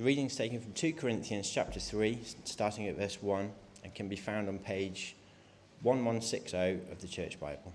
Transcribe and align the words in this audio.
The 0.00 0.06
reading 0.06 0.28
is 0.28 0.36
taken 0.36 0.58
from 0.60 0.72
2 0.72 0.94
Corinthians 0.94 1.50
chapter 1.50 1.78
3, 1.78 2.20
starting 2.44 2.88
at 2.88 2.96
verse 2.96 3.20
1, 3.20 3.52
and 3.84 3.94
can 3.94 4.08
be 4.08 4.16
found 4.16 4.48
on 4.48 4.58
page 4.58 5.14
1160 5.82 6.56
of 6.90 7.02
the 7.02 7.06
Church 7.06 7.38
Bible. 7.38 7.74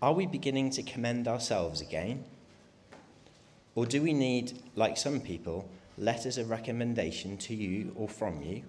Are 0.00 0.12
we 0.12 0.26
beginning 0.26 0.70
to 0.70 0.84
commend 0.84 1.26
ourselves 1.26 1.80
again? 1.80 2.22
Or 3.74 3.84
do 3.84 4.00
we 4.00 4.12
need, 4.12 4.62
like 4.76 4.96
some 4.96 5.18
people, 5.18 5.68
letters 5.98 6.38
of 6.38 6.50
recommendation 6.50 7.36
to 7.38 7.54
you 7.56 7.90
or 7.96 8.08
from 8.08 8.42
you? 8.44 8.62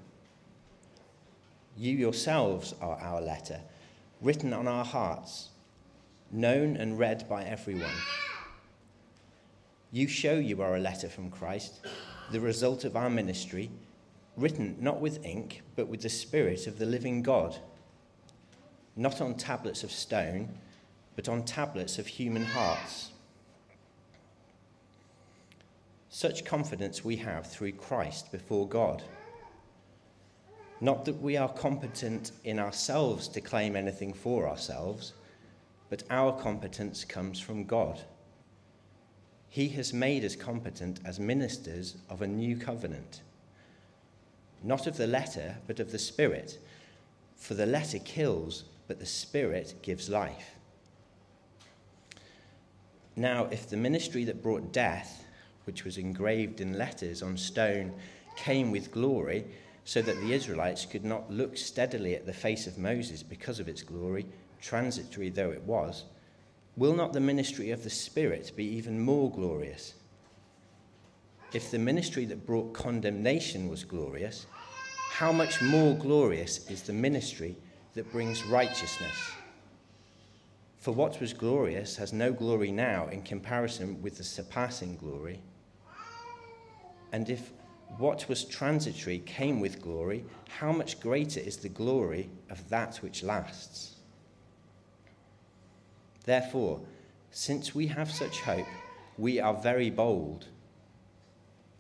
You 1.77 1.95
yourselves 1.95 2.73
are 2.81 2.97
our 2.99 3.21
letter, 3.21 3.59
written 4.23 4.53
on 4.53 4.67
our 4.67 4.85
hearts, 4.85 5.49
known 6.31 6.75
and 6.75 6.97
read 6.97 7.29
by 7.29 7.43
everyone. 7.43 7.93
You 9.91 10.07
show 10.07 10.33
you 10.33 10.61
are 10.61 10.75
a 10.75 10.81
letter 10.81 11.07
from 11.07 11.31
Christ, 11.31 11.79
the 12.31 12.41
result 12.41 12.83
of 12.83 12.97
our 12.97 13.09
ministry, 13.09 13.71
written 14.35 14.75
not 14.79 14.99
with 14.99 15.25
ink, 15.25 15.61
but 15.75 15.87
with 15.87 16.01
the 16.01 16.09
Spirit 16.09 16.67
of 16.67 16.77
the 16.77 16.85
living 16.85 17.21
God, 17.21 17.57
not 18.95 19.21
on 19.21 19.35
tablets 19.35 19.83
of 19.83 19.91
stone, 19.91 20.49
but 21.15 21.29
on 21.29 21.43
tablets 21.43 21.97
of 21.97 22.07
human 22.07 22.43
hearts. 22.43 23.11
Such 26.09 26.45
confidence 26.45 27.05
we 27.05 27.15
have 27.17 27.49
through 27.49 27.73
Christ 27.73 28.31
before 28.31 28.67
God. 28.67 29.03
Not 30.81 31.05
that 31.05 31.21
we 31.21 31.37
are 31.37 31.49
competent 31.49 32.31
in 32.43 32.59
ourselves 32.59 33.27
to 33.29 33.41
claim 33.41 33.75
anything 33.75 34.13
for 34.13 34.49
ourselves, 34.49 35.13
but 35.89 36.03
our 36.09 36.33
competence 36.39 37.05
comes 37.05 37.39
from 37.39 37.63
God. 37.63 38.01
He 39.49 39.69
has 39.69 39.93
made 39.93 40.23
us 40.23 40.35
competent 40.35 40.99
as 41.05 41.19
ministers 41.19 41.95
of 42.09 42.21
a 42.21 42.27
new 42.27 42.57
covenant, 42.57 43.21
not 44.63 44.87
of 44.87 44.97
the 44.97 45.07
letter, 45.07 45.57
but 45.67 45.79
of 45.79 45.91
the 45.91 45.99
Spirit. 45.99 46.59
For 47.35 47.53
the 47.53 47.65
letter 47.65 47.99
kills, 47.99 48.65
but 48.87 48.99
the 48.99 49.05
Spirit 49.05 49.75
gives 49.81 50.09
life. 50.09 50.55
Now, 53.15 53.45
if 53.45 53.69
the 53.69 53.77
ministry 53.77 54.23
that 54.25 54.43
brought 54.43 54.71
death, 54.71 55.25
which 55.65 55.83
was 55.83 55.97
engraved 55.97 56.61
in 56.61 56.77
letters 56.77 57.23
on 57.23 57.35
stone, 57.35 57.93
came 58.35 58.71
with 58.71 58.91
glory, 58.91 59.45
so 59.85 60.01
that 60.01 60.19
the 60.21 60.33
Israelites 60.33 60.85
could 60.85 61.05
not 61.05 61.31
look 61.31 61.57
steadily 61.57 62.15
at 62.15 62.25
the 62.25 62.33
face 62.33 62.67
of 62.67 62.77
Moses 62.77 63.23
because 63.23 63.59
of 63.59 63.67
its 63.67 63.81
glory, 63.81 64.25
transitory 64.61 65.29
though 65.29 65.51
it 65.51 65.63
was, 65.63 66.03
will 66.77 66.93
not 66.93 67.11
the 67.11 67.19
ministry 67.19 67.71
of 67.71 67.83
the 67.83 67.89
Spirit 67.89 68.51
be 68.55 68.63
even 68.63 68.99
more 68.99 69.29
glorious? 69.29 69.95
If 71.53 71.71
the 71.71 71.79
ministry 71.79 72.25
that 72.25 72.45
brought 72.45 72.73
condemnation 72.73 73.67
was 73.67 73.83
glorious, 73.83 74.45
how 75.11 75.31
much 75.31 75.61
more 75.61 75.95
glorious 75.95 76.69
is 76.69 76.83
the 76.83 76.93
ministry 76.93 77.55
that 77.95 78.11
brings 78.11 78.45
righteousness? 78.45 79.31
For 80.77 80.91
what 80.91 81.19
was 81.19 81.33
glorious 81.33 81.97
has 81.97 82.13
no 82.13 82.31
glory 82.31 82.71
now 82.71 83.07
in 83.07 83.23
comparison 83.23 84.01
with 84.01 84.17
the 84.17 84.23
surpassing 84.23 84.95
glory. 84.97 85.41
And 87.11 87.29
if 87.29 87.51
what 87.97 88.29
was 88.29 88.45
transitory 88.45 89.19
came 89.19 89.59
with 89.59 89.81
glory, 89.81 90.23
how 90.59 90.71
much 90.71 90.99
greater 90.99 91.39
is 91.39 91.57
the 91.57 91.69
glory 91.69 92.29
of 92.49 92.69
that 92.69 92.97
which 92.97 93.23
lasts? 93.23 93.96
Therefore, 96.27 96.81
since 97.31 97.73
we 97.73 97.87
have 97.87 98.11
such 98.11 98.41
hope, 98.41 98.67
we 99.17 99.39
are 99.39 99.53
very 99.53 99.89
bold. 99.89 100.45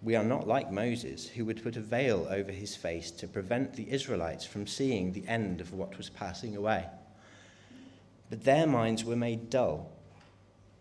We 0.01 0.15
are 0.15 0.23
not 0.23 0.47
like 0.47 0.71
Moses, 0.71 1.27
who 1.27 1.43
would 1.43 1.61
put 1.61 1.75
a 1.75 1.81
veil 1.81 2.25
over 2.29 2.53
his 2.53 2.73
face 2.73 3.11
to 3.11 3.27
prevent 3.27 3.73
the 3.73 3.91
Israelites 3.91 4.45
from 4.45 4.65
seeing 4.65 5.11
the 5.11 5.27
end 5.27 5.59
of 5.59 5.73
what 5.73 5.97
was 5.97 6.09
passing 6.09 6.55
away. 6.55 6.85
But 8.29 8.45
their 8.45 8.65
minds 8.65 9.03
were 9.03 9.17
made 9.17 9.49
dull, 9.49 9.91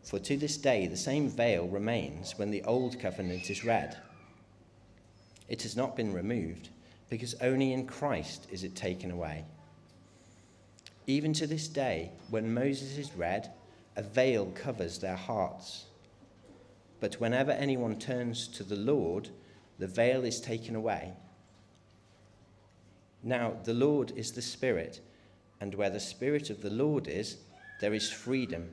for 0.05 0.21
to 0.21 0.37
this 0.37 0.57
day 0.57 0.87
the 0.87 0.97
same 0.97 1.29
veil 1.29 1.67
remains 1.67 2.39
when 2.39 2.53
the 2.53 2.63
Old 2.63 3.01
Covenant 3.01 3.51
is 3.51 3.65
read 3.65 3.97
it 5.49 5.63
has 5.63 5.77
not 5.77 5.97
been 5.97 6.13
removed, 6.13 6.69
because 7.09 7.35
only 7.41 7.73
in 7.73 7.87
Christ 7.87 8.47
is 8.51 8.65
it 8.65 8.75
taken 8.75 9.11
away. 9.11 9.45
Even 11.07 11.33
to 11.35 11.47
this 11.47 11.69
day, 11.69 12.11
when 12.31 12.53
Moses 12.53 12.99
is 12.99 13.15
read, 13.15 13.53
a 13.95 14.03
veil 14.03 14.47
covers 14.55 14.99
their 14.99 15.17
hearts. 15.17 15.87
But 17.01 17.15
whenever 17.21 17.53
anyone 17.53 17.99
turns 17.99 18.49
to 18.49 18.65
the 18.65 18.77
Lord, 18.77 19.29
the 19.79 19.87
veil 19.87 20.25
is 20.25 20.41
taken 20.41 20.75
away. 20.75 21.13
Now, 23.23 23.55
the 23.65 23.75
Lord 23.75 24.13
is 24.17 24.33
the 24.33 24.43
Spirit, 24.43 25.01
and 25.61 25.75
where 25.75 25.91
the 25.91 26.01
Spirit 26.01 26.51
of 26.51 26.63
the 26.63 26.71
Lord 26.71 27.07
is, 27.07 27.39
there 27.81 27.95
is 27.95 28.11
freedom. 28.11 28.69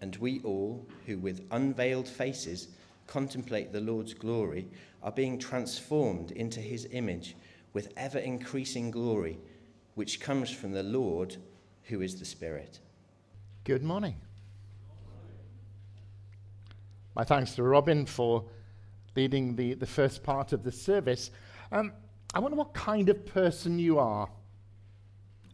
And 0.00 0.16
we 0.16 0.40
all, 0.40 0.86
who 1.06 1.18
with 1.18 1.46
unveiled 1.50 2.08
faces 2.08 2.68
contemplate 3.06 3.72
the 3.72 3.80
Lord's 3.80 4.14
glory, 4.14 4.68
are 5.02 5.12
being 5.12 5.38
transformed 5.38 6.30
into 6.32 6.60
his 6.60 6.86
image 6.92 7.36
with 7.72 7.92
ever 7.96 8.18
increasing 8.18 8.90
glory, 8.90 9.38
which 9.94 10.20
comes 10.20 10.50
from 10.50 10.72
the 10.72 10.82
Lord 10.82 11.36
who 11.84 12.00
is 12.00 12.18
the 12.18 12.24
Spirit. 12.24 12.80
Good 13.64 13.82
morning. 13.82 14.16
My 17.14 17.24
thanks 17.24 17.54
to 17.54 17.62
Robin 17.62 18.06
for 18.06 18.44
leading 19.14 19.54
the, 19.54 19.74
the 19.74 19.86
first 19.86 20.22
part 20.22 20.52
of 20.52 20.64
the 20.64 20.72
service. 20.72 21.30
Um, 21.70 21.92
I 22.34 22.40
wonder 22.40 22.56
what 22.56 22.74
kind 22.74 23.08
of 23.08 23.24
person 23.24 23.78
you 23.78 23.98
are. 23.98 24.28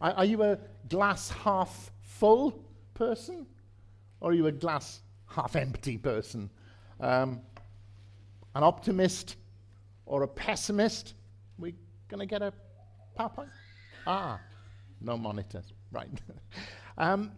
Are, 0.01 0.11
are 0.13 0.25
you 0.25 0.41
a 0.41 0.57
glass 0.89 1.29
half 1.29 1.91
full 2.01 2.63
person? 2.95 3.45
Or 4.19 4.31
are 4.31 4.33
you 4.33 4.47
a 4.47 4.51
glass 4.51 5.01
half 5.27 5.55
empty 5.55 5.97
person? 5.97 6.49
Um, 6.99 7.41
an 8.55 8.63
optimist 8.63 9.35
or 10.05 10.23
a 10.23 10.27
pessimist? 10.27 11.13
We're 11.59 11.73
going 12.09 12.19
to 12.19 12.25
get 12.25 12.41
a 12.41 12.51
PowerPoint? 13.19 13.49
Ah, 14.07 14.39
no 14.99 15.17
monitors. 15.17 15.73
Right. 15.91 16.09
um, 16.97 17.31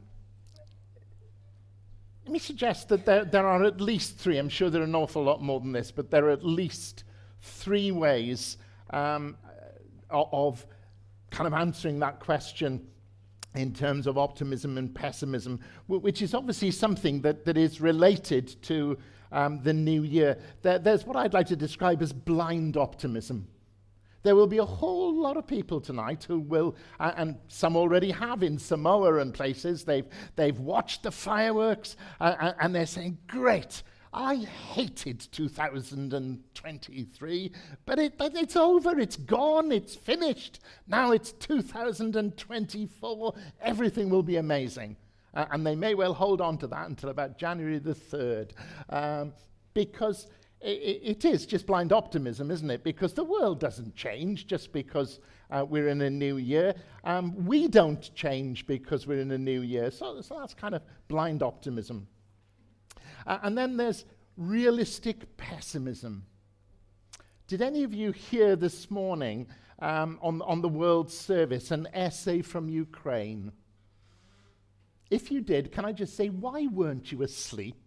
let 2.26 2.32
me 2.32 2.40
suggest 2.40 2.90
that 2.90 3.06
there, 3.06 3.26
there 3.26 3.46
are 3.46 3.64
at 3.64 3.82
least 3.82 4.18
three, 4.18 4.38
I'm 4.38 4.50
sure 4.50 4.70
there 4.70 4.82
are 4.82 4.86
an 4.86 4.96
awful 4.96 5.24
lot 5.24 5.42
more 5.42 5.60
than 5.60 5.74
this, 5.74 5.92
but 5.92 6.10
there 6.10 6.26
are 6.28 6.32
at 6.32 6.46
least 6.46 7.04
three 7.42 7.92
ways 7.92 8.58
um, 8.92 9.36
of 10.10 10.66
kind 11.32 11.48
of 11.48 11.54
answering 11.54 12.00
that 12.00 12.20
question 12.20 12.88
in 13.56 13.74
terms 13.74 14.08
of 14.08 14.18
optimism 14.18 14.78
and 14.78 14.96
pessimism, 14.96 15.60
which 15.88 16.22
is 16.22 16.34
obviously 16.34 16.72
something 16.72 17.22
that, 17.22 17.46
that 17.46 17.58
is 17.58 17.82
related 17.82 18.62
to 18.64 18.98
um, 19.32 19.60
the 19.64 19.74
new 19.74 20.04
year. 20.04 20.38
There, 20.62 20.80
there's 20.80 21.06
what 21.06 21.18
I'd 21.18 21.34
like 21.34 21.48
to 21.48 21.56
describe 21.56 22.02
as 22.02 22.14
blind 22.14 22.78
optimism. 22.78 23.48
There 24.24 24.36
will 24.36 24.48
be 24.48 24.58
a 24.58 24.66
whole 24.66 25.14
lot 25.14 25.38
of 25.38 25.46
people 25.46 25.80
tonight 25.80 26.24
who 26.24 26.40
will, 26.40 26.76
uh, 27.00 27.12
and 27.18 27.38
some 27.50 27.76
already 27.76 28.10
have 28.12 28.42
in 28.42 28.58
Samoa 28.58 29.20
and 29.20 29.34
places, 29.34 29.84
they've, 29.84 30.08
they've 30.36 30.58
watched 30.58 31.04
the 31.04 31.12
fireworks 31.12 31.98
uh, 32.20 32.54
and 32.60 32.74
they're 32.74 32.86
saying, 32.86 33.18
Great, 33.28 33.84
I 34.14 34.36
hated 34.36 35.28
2023, 35.32 37.52
but 37.86 38.00
it, 38.00 38.14
it's 38.20 38.56
over, 38.56 39.00
it's 39.00 39.18
gone, 39.18 39.72
it's 39.72 39.96
finished. 39.96 40.60
Now 40.88 41.12
it's 41.12 41.32
2024, 41.34 43.36
everything 43.62 44.10
will 44.10 44.24
be 44.24 44.38
amazing. 44.38 44.96
Uh, 45.34 45.46
and 45.52 45.66
they 45.66 45.76
may 45.76 45.96
well 45.96 46.14
hold 46.14 46.42
on 46.42 46.60
to 46.60 46.68
that 46.68 46.88
until 46.88 47.10
about 47.10 47.40
January 47.40 47.80
the 47.80 47.96
3rd, 47.96 48.52
um, 48.90 49.34
because 49.74 50.28
it, 50.64 51.02
it 51.04 51.26
is 51.26 51.46
just 51.46 51.66
blind 51.66 51.92
optimism, 51.92 52.50
isn't 52.50 52.70
it? 52.70 52.84
Because 52.84 53.14
the 53.14 53.24
world 53.24 53.60
doesn't 53.60 53.96
change 53.96 54.48
just 54.48 54.72
because 54.72 55.20
uh, 55.52 55.66
we're 55.68 55.90
in 55.90 56.02
a 56.02 56.10
new 56.10 56.38
year. 56.38 56.74
Um, 57.04 57.46
we 57.46 57.68
don't 57.68 58.14
change 58.16 58.66
because 58.66 59.06
we're 59.06 59.20
in 59.20 59.32
a 59.32 59.38
new 59.38 59.62
year. 59.62 59.92
So, 59.92 60.22
so 60.22 60.40
that's 60.40 60.54
kind 60.54 60.74
of 60.74 60.82
blind 61.08 61.44
optimism. 61.44 62.08
Uh, 63.28 63.40
and 63.44 63.58
then 63.58 63.78
there's 63.78 64.06
realistic 64.38 65.38
pessimism. 65.38 66.26
Did 67.48 67.62
any 67.62 67.84
of 67.84 67.94
you 67.94 68.12
hear 68.12 68.56
this 68.56 68.90
morning 68.90 69.48
um, 69.80 70.18
on, 70.22 70.42
on 70.44 70.62
the 70.62 70.70
World 70.70 71.12
Service 71.12 71.72
an 71.72 71.88
essay 71.94 72.42
from 72.42 72.70
Ukraine? 72.70 73.52
If 75.12 75.30
you 75.30 75.42
did, 75.42 75.72
can 75.72 75.86
I 75.86 75.92
just 75.92 76.16
say, 76.16 76.30
why 76.30 76.68
weren't 76.68 77.12
you 77.12 77.22
asleep? 77.22 77.83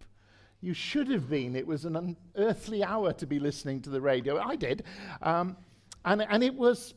You 0.61 0.73
should 0.73 1.07
have 1.09 1.29
been. 1.29 1.55
It 1.55 1.67
was 1.67 1.85
an 1.85 1.95
unearthly 2.35 2.83
hour 2.83 3.13
to 3.13 3.27
be 3.27 3.39
listening 3.39 3.81
to 3.81 3.89
the 3.89 4.01
radio. 4.01 4.39
I 4.39 4.55
did. 4.55 4.83
Um, 5.21 5.55
and, 6.03 6.21
and 6.21 6.43
it 6.43 6.55
was 6.55 6.93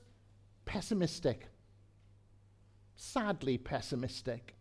pessimistic, 0.65 1.49
sadly 2.97 3.59
pessimistic. 3.59 4.57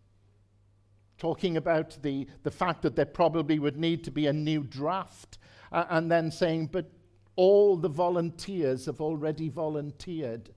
talking 1.20 1.58
about 1.58 2.02
the, 2.02 2.28
the 2.44 2.52
fact 2.52 2.82
that 2.82 2.96
there 2.96 3.06
probably 3.06 3.60
would 3.60 3.78
need 3.78 4.04
to 4.06 4.12
be 4.12 4.26
a 4.28 4.34
new 4.34 4.64
draft, 4.64 5.38
uh, 5.72 5.86
and 5.90 6.10
then 6.10 6.32
saying, 6.32 6.70
but 6.72 6.90
all 7.36 7.78
the 7.78 7.90
volunteers 7.90 8.86
have 8.86 9.02
already 9.02 9.50
volunteered. 9.50 10.50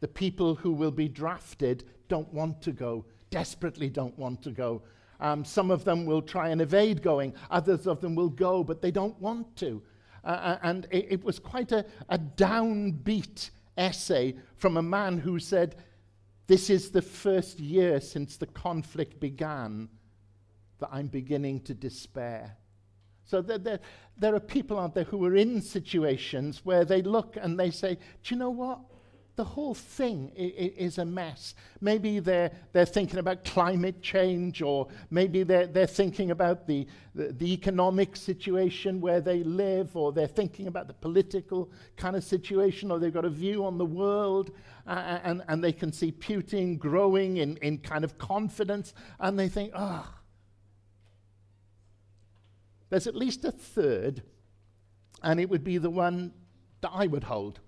The 0.00 0.08
people 0.08 0.54
who 0.54 0.72
will 0.72 0.90
be 0.90 1.08
drafted 1.08 1.84
don't 2.08 2.32
want 2.32 2.62
to 2.62 2.72
go, 2.72 3.04
desperately 3.30 3.90
don't 3.90 4.18
want 4.18 4.42
to 4.44 4.50
go. 4.50 4.82
Um, 5.20 5.44
some 5.44 5.70
of 5.70 5.84
them 5.84 6.06
will 6.06 6.22
try 6.22 6.48
and 6.48 6.60
evade 6.60 7.02
going, 7.02 7.34
others 7.50 7.86
of 7.86 8.00
them 8.00 8.14
will 8.14 8.30
go, 8.30 8.64
but 8.64 8.80
they 8.80 8.90
don't 8.90 9.18
want 9.20 9.54
to. 9.56 9.82
Uh, 10.24 10.28
uh 10.28 10.58
and 10.62 10.86
it, 10.90 11.06
it, 11.10 11.24
was 11.24 11.38
quite 11.38 11.72
a, 11.72 11.84
a 12.08 12.18
downbeat 12.18 13.50
essay 13.76 14.34
from 14.56 14.76
a 14.76 14.82
man 14.82 15.18
who 15.18 15.38
said, 15.38 15.76
This 16.46 16.70
is 16.70 16.90
the 16.90 17.02
first 17.02 17.60
year 17.60 18.00
since 18.00 18.36
the 18.36 18.46
conflict 18.46 19.20
began 19.20 19.88
that 20.78 20.88
I'm 20.90 21.08
beginning 21.08 21.60
to 21.60 21.74
despair. 21.74 22.56
So 23.24 23.40
there, 23.40 23.58
there, 23.58 23.80
there 24.16 24.34
are 24.34 24.40
people 24.40 24.78
out 24.78 24.94
there 24.94 25.04
who 25.04 25.24
are 25.24 25.36
in 25.36 25.62
situations 25.62 26.62
where 26.64 26.84
they 26.84 27.02
look 27.02 27.36
and 27.40 27.60
they 27.60 27.70
say, 27.70 27.94
Do 27.94 28.34
you 28.34 28.38
know 28.38 28.50
what? 28.50 28.80
The 29.40 29.44
whole 29.44 29.72
thing 29.72 30.30
is 30.36 30.98
a 30.98 31.04
mess. 31.06 31.54
Maybe 31.80 32.18
they're, 32.18 32.50
they're 32.74 32.84
thinking 32.84 33.18
about 33.18 33.42
climate 33.42 34.02
change, 34.02 34.60
or 34.60 34.88
maybe 35.10 35.44
they're, 35.44 35.66
they're 35.66 35.86
thinking 35.86 36.30
about 36.30 36.66
the, 36.66 36.86
the, 37.14 37.32
the, 37.32 37.50
economic 37.50 38.16
situation 38.16 39.00
where 39.00 39.22
they 39.22 39.42
live, 39.42 39.96
or 39.96 40.12
they're 40.12 40.26
thinking 40.26 40.66
about 40.66 40.88
the 40.88 40.92
political 40.92 41.72
kind 41.96 42.16
of 42.16 42.22
situation, 42.22 42.90
or 42.90 42.98
they've 42.98 43.14
got 43.14 43.24
a 43.24 43.30
view 43.30 43.64
on 43.64 43.78
the 43.78 43.84
world, 43.86 44.50
uh, 44.86 45.20
and, 45.24 45.42
and 45.48 45.64
they 45.64 45.72
can 45.72 45.90
see 45.90 46.12
Putin 46.12 46.78
growing 46.78 47.38
in, 47.38 47.56
in 47.62 47.78
kind 47.78 48.04
of 48.04 48.18
confidence, 48.18 48.92
and 49.20 49.38
they 49.38 49.48
think, 49.48 49.72
ah. 49.74 50.06
Oh. 50.06 50.20
There's 52.90 53.06
at 53.06 53.16
least 53.16 53.46
a 53.46 53.52
third, 53.52 54.22
and 55.22 55.40
it 55.40 55.48
would 55.48 55.64
be 55.64 55.78
the 55.78 55.88
one 55.88 56.34
that 56.82 56.90
I 56.92 57.06
would 57.06 57.24
hold 57.24 57.60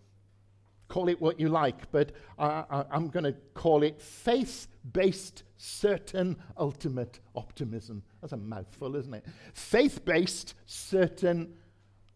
call 0.93 1.09
it 1.09 1.19
what 1.23 1.41
you 1.41 1.49
like, 1.49 1.91
but 1.91 2.12
I, 2.39 2.85
am 2.93 3.09
going 3.09 3.25
to 3.25 3.33
call 3.55 3.83
it 3.83 3.99
faith 3.99 4.67
based, 4.93 5.43
certain, 5.56 6.37
ultimate 6.59 7.19
optimism. 7.35 8.03
That's 8.21 8.35
a 8.35 8.37
mouthful, 8.37 8.94
isn't 8.97 9.15
it? 9.15 9.25
Faith 9.55 10.05
based, 10.05 10.53
certain, 10.67 11.55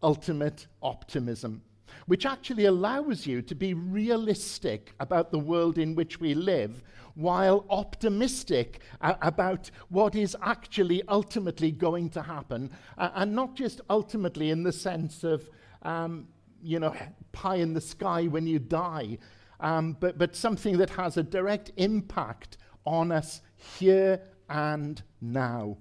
ultimate 0.03 0.67
optimism, 0.83 1.63
which 2.05 2.23
actually 2.27 2.65
allows 2.65 3.25
you 3.25 3.41
to 3.41 3.55
be 3.55 3.73
realistic 3.73 4.93
about 4.99 5.31
the 5.31 5.39
world 5.39 5.79
in 5.79 5.95
which 5.95 6.19
we 6.19 6.35
live 6.35 6.83
while 7.15 7.65
optimistic 7.71 8.81
about 9.01 9.71
what 9.89 10.13
is 10.13 10.37
actually 10.43 11.01
ultimately 11.07 11.71
going 11.71 12.11
to 12.11 12.21
happen, 12.21 12.69
uh, 12.99 13.09
and 13.15 13.33
not 13.33 13.55
just 13.55 13.81
ultimately 13.89 14.51
in 14.51 14.61
the 14.61 14.71
sense 14.71 15.23
of. 15.23 15.49
Um, 15.81 16.27
you 16.67 16.79
know, 16.79 16.93
pie 17.31 17.55
in 17.55 17.73
the 17.73 17.81
sky 17.81 18.27
when 18.27 18.45
you 18.45 18.59
die, 18.59 19.17
um, 19.61 19.95
but, 19.99 20.17
but 20.17 20.35
something 20.35 20.77
that 20.77 20.89
has 20.91 21.15
a 21.15 21.23
direct 21.23 21.71
impact 21.77 22.57
on 22.85 23.11
us 23.11 23.41
here 23.55 24.21
and 24.49 25.01
now. 25.21 25.77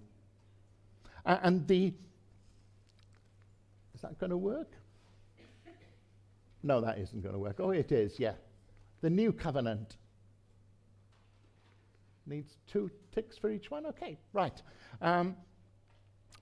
Uh, 1.25 1.39
and 1.43 1.67
the. 1.67 1.93
Is 3.95 4.01
that 4.03 4.17
going 4.19 4.31
to 4.31 4.37
work? 4.37 4.71
No, 6.63 6.81
that 6.81 6.99
isn't 6.99 7.21
going 7.21 7.35
to 7.35 7.39
work. 7.39 7.57
Oh, 7.59 7.71
it 7.71 7.91
is, 7.91 8.21
yeah. 8.21 8.35
The 9.01 9.11
new 9.11 9.33
covenant 9.33 9.97
needs 12.27 12.57
two 12.67 12.91
ticks 13.13 13.37
for 13.37 13.51
each 13.51 13.71
one. 13.71 13.87
Okay, 13.87 14.19
right. 14.33 14.63
Um, 15.01 15.37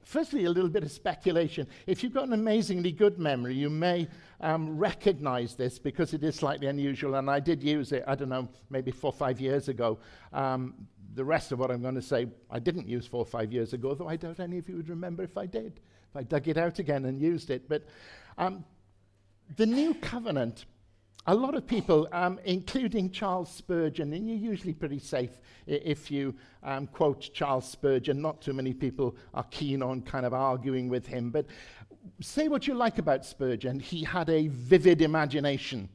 Firstly, 0.04 0.44
a 0.44 0.50
little 0.50 0.70
bit 0.70 0.82
of 0.82 0.90
speculation. 0.90 1.66
If 1.86 2.02
you've 2.02 2.12
got 2.12 2.26
an 2.26 2.34
amazingly 2.34 2.92
good 2.92 3.18
memory, 3.18 3.54
you 3.54 3.70
may 3.70 4.06
um, 4.40 4.76
recognize 4.76 5.54
this 5.54 5.78
because 5.78 6.12
it 6.12 6.22
is 6.22 6.36
slightly 6.36 6.66
unusual, 6.66 7.14
and 7.14 7.30
I 7.30 7.40
did 7.40 7.62
use 7.62 7.90
it, 7.92 8.04
I 8.06 8.14
don't 8.14 8.28
know, 8.28 8.48
maybe 8.68 8.90
four 8.90 9.08
or 9.08 9.14
five 9.14 9.40
years 9.40 9.68
ago. 9.68 9.98
Um, 10.32 10.74
the 11.14 11.24
rest 11.24 11.52
of 11.52 11.58
what 11.58 11.70
I'm 11.70 11.80
going 11.80 11.94
to 11.94 12.02
say, 12.02 12.26
I 12.50 12.58
didn't 12.58 12.86
use 12.86 13.06
four 13.06 13.20
or 13.20 13.26
five 13.26 13.52
years 13.52 13.72
ago, 13.72 13.94
though 13.94 14.08
I 14.08 14.16
doubt 14.16 14.40
any 14.40 14.58
of 14.58 14.68
you 14.68 14.76
would 14.76 14.90
remember 14.90 15.22
if 15.22 15.38
I 15.38 15.46
did, 15.46 15.80
if 16.10 16.16
I 16.16 16.22
dug 16.22 16.48
it 16.48 16.58
out 16.58 16.78
again 16.78 17.06
and 17.06 17.18
used 17.18 17.50
it. 17.50 17.68
But 17.68 17.84
um, 18.36 18.64
the 19.56 19.66
new 19.66 19.94
covenant 19.94 20.66
a 21.26 21.34
lot 21.34 21.54
of 21.54 21.66
people, 21.66 22.06
um, 22.12 22.38
including 22.44 23.10
Charles 23.10 23.50
Spurgeon, 23.50 24.12
and 24.12 24.28
you're 24.28 24.36
usually 24.36 24.74
pretty 24.74 24.98
safe 24.98 25.30
if 25.66 26.10
you 26.10 26.34
um, 26.62 26.86
quote 26.86 27.30
Charles 27.32 27.66
Spurgeon. 27.66 28.20
Not 28.20 28.42
too 28.42 28.52
many 28.52 28.74
people 28.74 29.16
are 29.32 29.46
keen 29.50 29.82
on 29.82 30.02
kind 30.02 30.26
of 30.26 30.34
arguing 30.34 30.88
with 30.88 31.06
him. 31.06 31.30
But 31.30 31.46
say 32.20 32.48
what 32.48 32.66
you 32.66 32.74
like 32.74 32.98
about 32.98 33.24
Spurgeon, 33.24 33.80
he 33.80 34.04
had 34.04 34.28
a 34.28 34.48
vivid 34.48 35.00
imagination. 35.00 35.88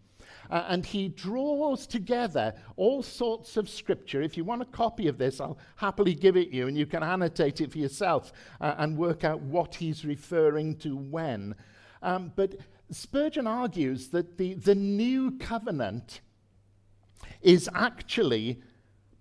Uh, 0.49 0.65
and 0.67 0.83
he 0.83 1.09
draws 1.09 1.85
together 1.85 2.55
all 2.75 3.03
sorts 3.03 3.55
of 3.55 3.69
scripture. 3.69 4.23
If 4.23 4.35
you 4.35 4.43
want 4.43 4.63
a 4.63 4.65
copy 4.65 5.07
of 5.07 5.19
this, 5.19 5.39
I'll 5.39 5.59
happily 5.75 6.15
give 6.15 6.37
it 6.37 6.49
you, 6.49 6.67
and 6.67 6.75
you 6.75 6.87
can 6.87 7.03
annotate 7.03 7.61
it 7.61 7.71
for 7.71 7.77
yourself 7.77 8.33
uh, 8.59 8.73
and 8.79 8.97
work 8.97 9.23
out 9.23 9.41
what 9.41 9.75
he's 9.75 10.03
referring 10.03 10.77
to 10.77 10.97
when. 10.97 11.53
Um, 12.01 12.31
but 12.35 12.55
Spurgeon 12.91 13.47
argues 13.47 14.09
that 14.09 14.37
the, 14.37 14.53
the 14.55 14.75
new 14.75 15.37
covenant 15.37 16.21
is 17.41 17.69
actually 17.73 18.61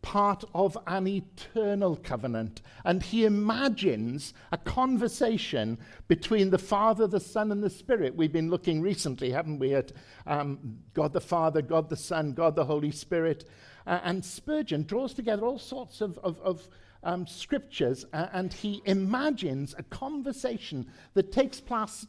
part 0.00 0.44
of 0.54 0.78
an 0.86 1.06
eternal 1.06 1.96
covenant. 1.96 2.62
And 2.84 3.02
he 3.02 3.24
imagines 3.24 4.32
a 4.52 4.58
conversation 4.58 5.78
between 6.06 6.50
the 6.50 6.58
Father, 6.58 7.06
the 7.06 7.20
Son, 7.20 7.52
and 7.52 7.62
the 7.62 7.70
Spirit. 7.70 8.16
We've 8.16 8.32
been 8.32 8.50
looking 8.50 8.80
recently, 8.80 9.30
haven't 9.30 9.58
we, 9.58 9.74
at 9.74 9.92
um, 10.26 10.78
God 10.94 11.12
the 11.12 11.20
Father, 11.20 11.62
God 11.62 11.88
the 11.88 11.96
Son, 11.96 12.32
God 12.32 12.54
the 12.54 12.64
Holy 12.64 12.90
Spirit. 12.90 13.48
Uh, 13.86 14.00
and 14.04 14.24
Spurgeon 14.24 14.84
draws 14.84 15.14
together 15.14 15.44
all 15.44 15.58
sorts 15.58 16.00
of, 16.00 16.16
of, 16.18 16.40
of 16.40 16.68
um, 17.02 17.26
scriptures 17.26 18.04
uh, 18.12 18.26
and 18.32 18.52
he 18.52 18.82
imagines 18.84 19.74
a 19.78 19.82
conversation 19.84 20.90
that 21.14 21.32
takes 21.32 21.60
place, 21.60 22.06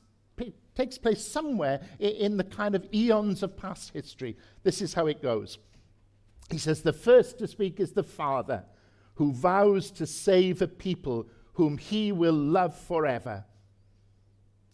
takes 0.80 0.98
place 0.98 1.26
somewhere 1.26 1.82
in 2.00 2.38
the 2.38 2.44
kind 2.44 2.74
of 2.74 2.88
eons 2.94 3.44
of 3.44 3.58
past 3.58 3.92
history. 3.92 4.38
This 4.64 4.82
is 4.82 4.94
how 4.94 5.08
it 5.08 5.22
goes. 5.22 5.58
He 6.50 6.58
says, 6.58 6.82
The 6.82 6.94
first 6.94 7.38
to 7.40 7.48
speak 7.48 7.82
is 7.82 7.92
the 7.92 8.04
Father, 8.04 8.64
who 9.16 9.34
vows 9.34 9.92
to 9.92 10.08
save 10.08 10.62
a 10.62 10.68
people 10.68 11.28
whom 11.54 11.78
he 11.78 12.14
will 12.14 12.34
love 12.34 12.74
forever. 12.74 13.44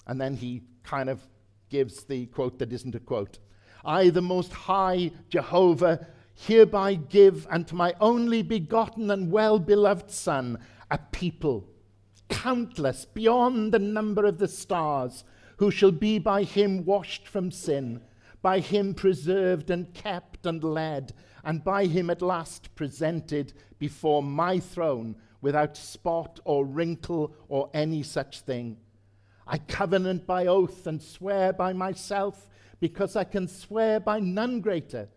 And 0.05 0.21
then 0.21 0.35
he 0.35 0.61
kind 0.83 1.09
of 1.09 1.21
gives 1.69 2.03
the 2.03 2.27
quote 2.27 2.59
that 2.59 2.71
isn't 2.71 2.93
a 2.93 2.99
quote. 2.99 3.39
I, 3.83 4.09
the 4.09 4.21
Most 4.21 4.53
High 4.53 5.09
Jehovah, 5.29 6.05
hereby 6.35 6.93
give 6.93 7.47
unto 7.49 7.75
my 7.75 7.95
only 7.99 8.43
begotten 8.43 9.09
and 9.09 9.31
well 9.31 9.57
beloved 9.57 10.11
Son 10.11 10.59
a 10.91 10.99
people, 10.99 11.67
countless 12.29 13.05
beyond 13.05 13.73
the 13.73 13.79
number 13.79 14.25
of 14.25 14.37
the 14.37 14.47
stars 14.47 15.23
who 15.57 15.71
shall 15.71 15.91
be 15.91 16.19
by 16.19 16.43
him 16.43 16.85
washed 16.85 17.27
from 17.27 17.51
sin, 17.51 18.01
by 18.41 18.59
him 18.59 18.93
preserved 18.93 19.69
and 19.69 19.93
kept 19.93 20.45
and 20.45 20.63
led, 20.63 21.13
and 21.43 21.63
by 21.63 21.85
him 21.85 22.09
at 22.09 22.21
last 22.21 22.73
presented 22.75 23.53
before 23.79 24.21
my 24.21 24.59
throne 24.59 25.15
without 25.41 25.77
spot 25.77 26.39
or 26.43 26.65
wrinkle 26.65 27.33
or 27.49 27.69
any 27.73 28.03
such 28.03 28.41
thing. 28.41 28.77
I 29.47 29.59
covenant 29.59 30.25
by 30.25 30.47
oath 30.47 30.87
and 30.87 31.01
swear 31.01 31.53
by 31.53 31.73
myself, 31.73 32.47
because 32.79 33.15
I 33.15 33.23
can 33.23 33.47
swear 33.47 33.99
by 33.99 34.19
none 34.19 34.59
greater, 34.59 35.07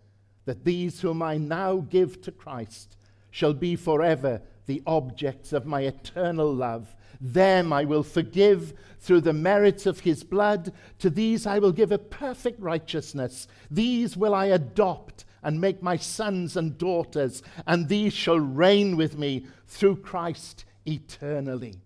that 0.45 0.65
these 0.65 1.01
whom 1.01 1.23
I 1.23 1.39
now 1.39 1.77
give 1.79 2.21
to 2.23 2.33
Christ 2.33 2.97
shall 3.31 3.55
be 3.55 3.77
forever 3.77 4.43
the 4.67 4.83
objects 4.87 5.53
of 5.53 5.67
my 5.67 5.83
eternal 5.83 6.53
love 6.53 6.95
them 7.21 7.73
I 7.73 7.85
will 7.85 8.03
forgive 8.03 8.75
through 9.01 9.23
the 9.23 9.33
merits 9.33 9.87
of 9.87 10.01
his 10.01 10.25
blood. 10.25 10.73
To 11.01 11.11
these 11.11 11.47
I 11.47 11.59
will 11.59 11.73
give 11.73 11.93
a 11.93 11.99
perfect 11.99 12.61
righteousness. 12.61 13.49
These 13.71 14.17
will 14.17 14.35
I 14.35 14.47
adopt 14.47 15.25
and 15.43 15.61
make 15.61 15.83
my 15.83 15.97
sons 15.97 16.57
and 16.57 16.77
daughters, 16.77 17.43
and 17.67 17.89
these 17.89 18.13
shall 18.13 18.41
reign 18.41 18.97
with 18.97 19.17
me 19.17 19.47
through 19.67 19.97
Christ 19.97 20.65
eternally. 20.85 21.77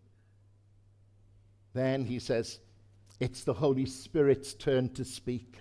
Then 1.74 2.04
he 2.04 2.18
says, 2.18 2.60
It's 3.20 3.44
the 3.44 3.54
Holy 3.54 3.86
Spirit's 3.86 4.54
turn 4.54 4.88
to 4.94 5.04
speak. 5.04 5.58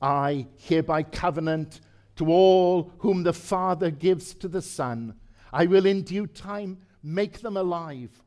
I 0.00 0.48
hereby 0.58 1.04
covenant 1.04 1.80
to 2.16 2.28
all 2.28 2.92
whom 2.98 3.22
the 3.22 3.32
Father 3.32 3.90
gives 3.90 4.34
to 4.34 4.48
the 4.48 4.62
Son. 4.62 5.14
I 5.52 5.66
will 5.66 5.86
in 5.86 6.02
due 6.02 6.26
time 6.26 6.78
make 7.02 7.40
them 7.40 7.56
alive. 7.56 8.22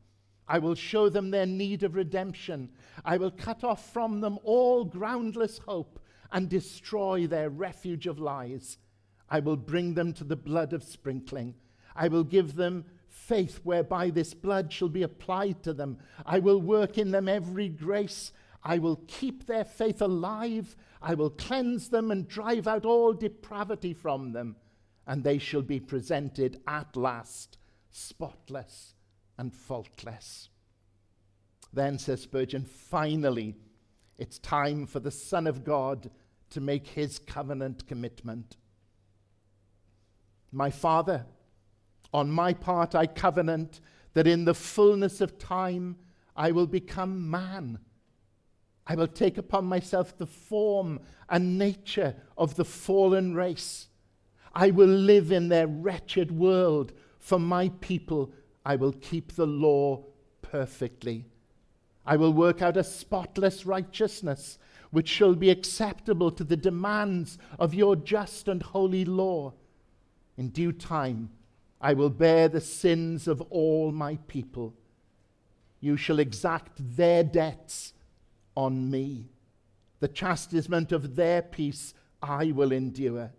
I 0.48 0.58
will 0.58 0.74
show 0.74 1.08
them 1.08 1.30
their 1.30 1.46
need 1.46 1.82
of 1.82 1.96
redemption. 1.96 2.70
I 3.04 3.16
will 3.16 3.30
cut 3.30 3.64
off 3.64 3.92
from 3.92 4.20
them 4.20 4.38
all 4.44 4.84
groundless 4.84 5.58
hope 5.58 5.98
and 6.30 6.48
destroy 6.48 7.26
their 7.26 7.50
refuge 7.50 8.06
of 8.06 8.18
lies. 8.18 8.78
I 9.28 9.40
will 9.40 9.56
bring 9.56 9.94
them 9.94 10.12
to 10.14 10.24
the 10.24 10.36
blood 10.36 10.72
of 10.72 10.84
sprinkling. 10.84 11.54
I 11.96 12.08
will 12.08 12.24
give 12.24 12.54
them 12.54 12.84
faith 13.08 13.60
whereby 13.64 14.10
this 14.10 14.34
blood 14.34 14.72
shall 14.72 14.88
be 14.88 15.02
applied 15.02 15.62
to 15.64 15.72
them. 15.72 15.98
I 16.24 16.38
will 16.38 16.60
work 16.60 16.98
in 16.98 17.10
them 17.10 17.28
every 17.28 17.68
grace. 17.68 18.32
I 18.62 18.78
will 18.78 19.00
keep 19.08 19.46
their 19.46 19.64
faith 19.64 20.00
alive. 20.00 20.76
I 21.02 21.14
will 21.14 21.30
cleanse 21.30 21.88
them 21.88 22.10
and 22.10 22.28
drive 22.28 22.68
out 22.68 22.84
all 22.84 23.12
depravity 23.12 23.94
from 23.94 24.32
them. 24.32 24.56
And 25.06 25.24
they 25.24 25.38
shall 25.38 25.62
be 25.62 25.80
presented 25.80 26.60
at 26.66 26.96
last, 26.96 27.58
spotless 27.96 28.94
and 29.38 29.52
faultless. 29.52 30.50
Then, 31.72 31.98
says 31.98 32.22
Spurgeon, 32.22 32.64
finally, 32.64 33.56
it's 34.18 34.38
time 34.38 34.86
for 34.86 35.00
the 35.00 35.10
Son 35.10 35.46
of 35.46 35.64
God 35.64 36.10
to 36.50 36.60
make 36.60 36.86
his 36.88 37.18
covenant 37.18 37.86
commitment. 37.86 38.56
My 40.52 40.70
Father, 40.70 41.26
on 42.12 42.30
my 42.30 42.52
part, 42.54 42.94
I 42.94 43.06
covenant 43.06 43.80
that 44.14 44.26
in 44.26 44.44
the 44.44 44.54
fullness 44.54 45.20
of 45.20 45.38
time 45.38 45.96
I 46.34 46.52
will 46.52 46.66
become 46.66 47.30
man. 47.30 47.78
I 48.86 48.94
will 48.94 49.08
take 49.08 49.36
upon 49.36 49.64
myself 49.64 50.16
the 50.16 50.26
form 50.26 51.00
and 51.28 51.58
nature 51.58 52.14
of 52.38 52.54
the 52.54 52.64
fallen 52.64 53.34
race. 53.34 53.88
I 54.54 54.70
will 54.70 54.86
live 54.86 55.32
in 55.32 55.48
their 55.48 55.66
wretched 55.66 56.30
world. 56.30 56.92
For 57.26 57.40
my 57.40 57.70
people, 57.80 58.32
I 58.64 58.76
will 58.76 58.92
keep 58.92 59.32
the 59.32 59.48
law 59.48 60.04
perfectly. 60.42 61.24
I 62.06 62.16
will 62.16 62.32
work 62.32 62.62
out 62.62 62.76
a 62.76 62.84
spotless 62.84 63.66
righteousness 63.66 64.60
which 64.92 65.08
shall 65.08 65.34
be 65.34 65.50
acceptable 65.50 66.30
to 66.30 66.44
the 66.44 66.56
demands 66.56 67.36
of 67.58 67.74
your 67.74 67.96
just 67.96 68.46
and 68.46 68.62
holy 68.62 69.04
law. 69.04 69.54
In 70.36 70.50
due 70.50 70.70
time, 70.70 71.30
I 71.80 71.94
will 71.94 72.10
bear 72.10 72.48
the 72.48 72.60
sins 72.60 73.26
of 73.26 73.40
all 73.50 73.90
my 73.90 74.18
people. 74.28 74.76
You 75.80 75.96
shall 75.96 76.20
exact 76.20 76.78
their 76.78 77.24
debts 77.24 77.92
on 78.56 78.88
me. 78.88 79.30
The 79.98 80.06
chastisement 80.06 80.92
of 80.92 81.16
their 81.16 81.42
peace 81.42 81.92
I 82.22 82.52
will 82.52 82.70
endure, 82.70 83.32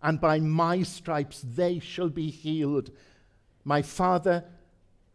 and 0.00 0.20
by 0.20 0.38
my 0.38 0.84
stripes 0.84 1.44
they 1.44 1.80
shall 1.80 2.10
be 2.10 2.30
healed. 2.30 2.92
My 3.64 3.82
Father, 3.82 4.44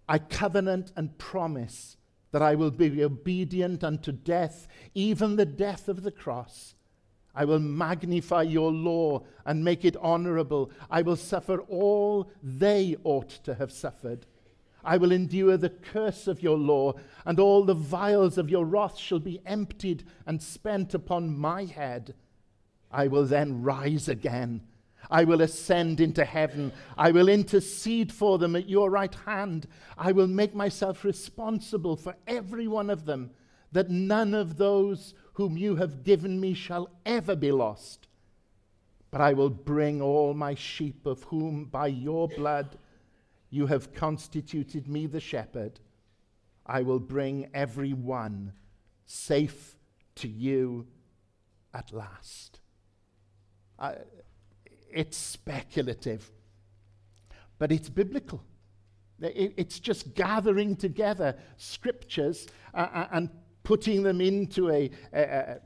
I 0.08 0.18
covenant 0.18 0.92
and 0.96 1.18
promise 1.18 1.98
that 2.32 2.42
I 2.42 2.56
will 2.56 2.72
be 2.72 3.04
obedient 3.04 3.84
unto 3.84 4.12
death, 4.12 4.68
even 4.94 5.36
the 5.36 5.46
death 5.46 5.88
of 5.88 6.04
the 6.04 6.12
cross. 6.12 6.76
I 7.36 7.46
will 7.46 7.60
magnify 7.60 8.44
your 8.44 8.72
law 8.72 9.24
and 9.46 9.64
make 9.64 9.86
it 9.86 9.96
honorable. 9.98 10.72
I 10.90 11.04
will 11.04 11.16
suffer 11.16 11.60
all 11.62 12.32
they 12.42 12.96
ought 13.04 13.30
to 13.44 13.54
have 13.56 13.72
suffered. 13.72 14.26
I 14.84 14.98
will 14.98 15.12
endure 15.12 15.58
the 15.58 15.70
curse 15.70 16.28
of 16.28 16.42
your 16.42 16.58
law, 16.58 16.94
and 17.26 17.40
all 17.40 17.64
the 17.64 17.74
vials 17.74 18.38
of 18.38 18.50
your 18.50 18.66
wrath 18.66 18.98
shall 18.98 19.20
be 19.20 19.42
emptied 19.46 20.04
and 20.26 20.42
spent 20.42 20.94
upon 20.94 21.38
my 21.38 21.66
head. 21.66 22.16
I 22.92 23.08
will 23.08 23.26
then 23.26 23.62
rise 23.62 24.08
again 24.08 24.62
I 25.10 25.24
will 25.24 25.42
ascend 25.42 26.00
into 26.00 26.24
heaven. 26.24 26.72
I 26.98 27.12
will 27.12 27.30
intercede 27.30 28.12
for 28.12 28.38
them 28.38 28.56
at 28.56 28.70
your 28.70 28.90
right 28.90 29.14
hand. 29.26 29.68
I 29.98 30.12
will 30.12 30.28
make 30.28 30.54
myself 30.54 31.04
responsible 31.04 31.96
for 31.96 32.16
every 32.28 32.68
one 32.68 32.90
of 32.90 33.06
them, 33.06 33.32
that 33.72 33.90
none 33.90 34.34
of 34.34 34.58
those 34.58 35.16
whom 35.34 35.58
you 35.58 35.76
have 35.78 36.04
given 36.04 36.40
me 36.40 36.54
shall 36.54 36.90
ever 37.06 37.36
be 37.36 37.52
lost. 37.52 38.08
But 39.12 39.22
I 39.22 39.34
will 39.34 39.50
bring 39.50 40.02
all 40.02 40.34
my 40.36 40.54
sheep, 40.54 41.06
of 41.06 41.24
whom 41.24 41.66
by 41.66 41.88
your 41.88 42.28
blood 42.28 42.78
you 43.50 43.66
have 43.66 43.94
constituted 43.94 44.88
me 44.88 45.08
the 45.08 45.20
shepherd. 45.20 45.80
I 46.66 46.84
will 46.84 47.00
bring 47.00 47.50
every 47.54 47.94
one 47.94 48.54
safe 49.08 49.76
to 50.16 50.28
you 50.28 50.86
at 51.74 51.92
last. 51.92 52.60
I, 53.80 53.96
it's 54.92 55.18
speculative, 55.18 56.30
but 57.58 57.72
it's 57.72 57.90
biblical. 57.90 58.44
It's 59.22 59.80
just 59.80 60.16
gathering 60.16 60.76
together 60.78 61.36
scriptures 61.58 62.48
uh, 62.74 62.88
uh, 62.94 63.08
and 63.12 63.30
putting 63.64 64.02
them 64.02 64.22
into 64.22 64.70
a, 64.70 64.90
a, 65.14 65.22
a, 65.22 65.60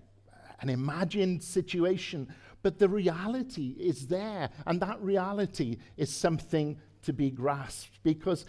an 0.62 0.70
imagined 0.70 1.44
situation. 1.44 2.34
But 2.63 2.80
the 2.80 2.89
reality 2.89 3.75
is 3.80 4.08
there, 4.08 4.50
and 4.65 4.82
that 4.82 5.00
reality 5.01 5.77
is 5.98 6.12
something 6.12 6.80
to 7.03 7.13
be 7.13 7.30
grasped. 7.30 8.00
Because 8.03 8.46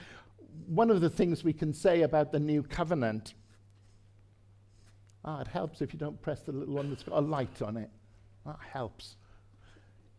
one 0.66 0.90
of 0.90 1.00
the 1.00 1.10
things 1.10 1.44
we 1.44 1.52
can 1.52 1.74
say 1.74 2.02
about 2.02 2.32
the 2.32 2.40
new 2.40 2.62
covenant, 2.62 3.34
ah, 5.24 5.40
it 5.40 5.48
helps 5.48 5.82
if 5.82 5.92
you 5.92 5.98
don't 5.98 6.20
press 6.22 6.40
the 6.42 6.52
little 6.52 6.74
one 6.74 6.88
that's 6.88 7.02
got 7.02 7.18
a 7.18 7.20
light 7.20 7.60
on 7.60 7.76
it. 7.76 7.90
That 8.46 8.58
helps. 8.72 9.16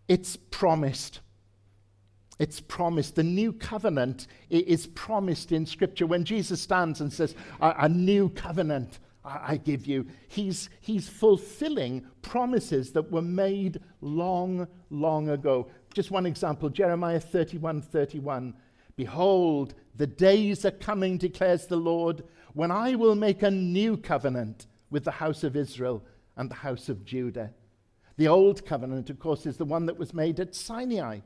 It's 0.07 0.35
promised. 0.35 1.21
It's 2.37 2.59
promised. 2.59 3.15
The 3.15 3.23
new 3.23 3.53
covenant 3.53 4.27
is 4.49 4.87
promised 4.87 5.51
in 5.51 5.65
Scripture. 5.65 6.05
When 6.05 6.25
Jesus 6.25 6.61
stands 6.61 7.01
and 7.01 7.11
says, 7.11 7.33
A, 7.61 7.87
new 7.87 8.29
covenant 8.29 8.99
I, 9.23 9.53
I 9.53 9.57
give 9.57 9.85
you, 9.85 10.05
he's, 10.27 10.69
he's 10.81 11.07
fulfilling 11.07 12.05
promises 12.21 12.91
that 12.91 13.11
were 13.11 13.21
made 13.21 13.79
long, 14.01 14.67
long 14.89 15.29
ago. 15.29 15.67
Just 15.93 16.11
one 16.11 16.25
example 16.25 16.69
Jeremiah 16.69 17.19
31 17.19 17.81
31. 17.81 18.53
Behold, 18.97 19.73
the 19.95 20.07
days 20.07 20.63
are 20.65 20.71
coming, 20.71 21.17
declares 21.17 21.67
the 21.67 21.75
Lord, 21.75 22.23
when 22.53 22.71
I 22.71 22.95
will 22.95 23.15
make 23.15 23.43
a 23.43 23.51
new 23.51 23.97
covenant 23.97 24.67
with 24.89 25.03
the 25.03 25.11
house 25.11 25.43
of 25.43 25.57
Israel 25.57 26.03
and 26.37 26.49
the 26.49 26.55
house 26.55 26.87
of 26.87 27.03
Judah 27.03 27.51
the 28.17 28.27
old 28.27 28.65
covenant, 28.65 29.09
of 29.09 29.19
course, 29.19 29.45
is 29.45 29.57
the 29.57 29.65
one 29.65 29.85
that 29.85 29.97
was 29.97 30.13
made 30.13 30.39
at 30.39 30.55
Sinai. 30.55 31.19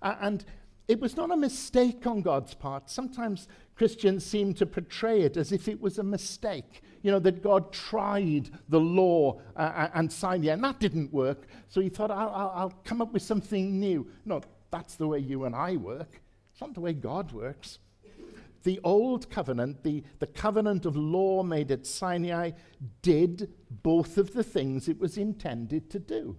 Uh, 0.00 0.16
and 0.20 0.44
it 0.88 1.00
was 1.00 1.16
not 1.16 1.30
a 1.30 1.36
mistake 1.36 2.06
on 2.06 2.22
God's 2.22 2.54
part. 2.54 2.90
Sometimes 2.90 3.48
Christians 3.76 4.24
seem 4.24 4.54
to 4.54 4.66
portray 4.66 5.22
it 5.22 5.36
as 5.36 5.52
if 5.52 5.68
it 5.68 5.80
was 5.80 5.98
a 5.98 6.02
mistake. 6.02 6.82
You 7.02 7.10
know, 7.10 7.18
that 7.20 7.42
God 7.42 7.72
tried 7.72 8.50
the 8.68 8.80
law 8.80 9.40
uh, 9.56 9.88
and 9.94 10.12
Sinai, 10.12 10.52
and 10.52 10.64
that 10.64 10.80
didn't 10.80 11.12
work. 11.12 11.46
So 11.68 11.80
he 11.80 11.88
thought, 11.88 12.10
I'll, 12.10 12.30
I'll, 12.30 12.52
I'll 12.54 12.74
come 12.84 13.00
up 13.00 13.12
with 13.12 13.22
something 13.22 13.78
new. 13.78 14.06
No, 14.24 14.40
that's 14.70 14.96
the 14.96 15.06
way 15.06 15.18
you 15.18 15.44
and 15.44 15.54
I 15.54 15.76
work. 15.76 16.20
It's 16.52 16.60
not 16.60 16.74
the 16.74 16.80
way 16.80 16.92
God 16.92 17.32
works 17.32 17.78
the 18.62 18.80
old 18.84 19.30
covenant, 19.30 19.82
the, 19.82 20.02
the 20.18 20.26
covenant 20.26 20.86
of 20.86 20.96
law 20.96 21.42
made 21.42 21.70
at 21.70 21.86
Sinai, 21.86 22.52
did 23.02 23.52
both 23.70 24.18
of 24.18 24.32
the 24.32 24.44
things 24.44 24.88
it 24.88 24.98
was 24.98 25.16
intended 25.16 25.90
to 25.90 25.98
do. 25.98 26.36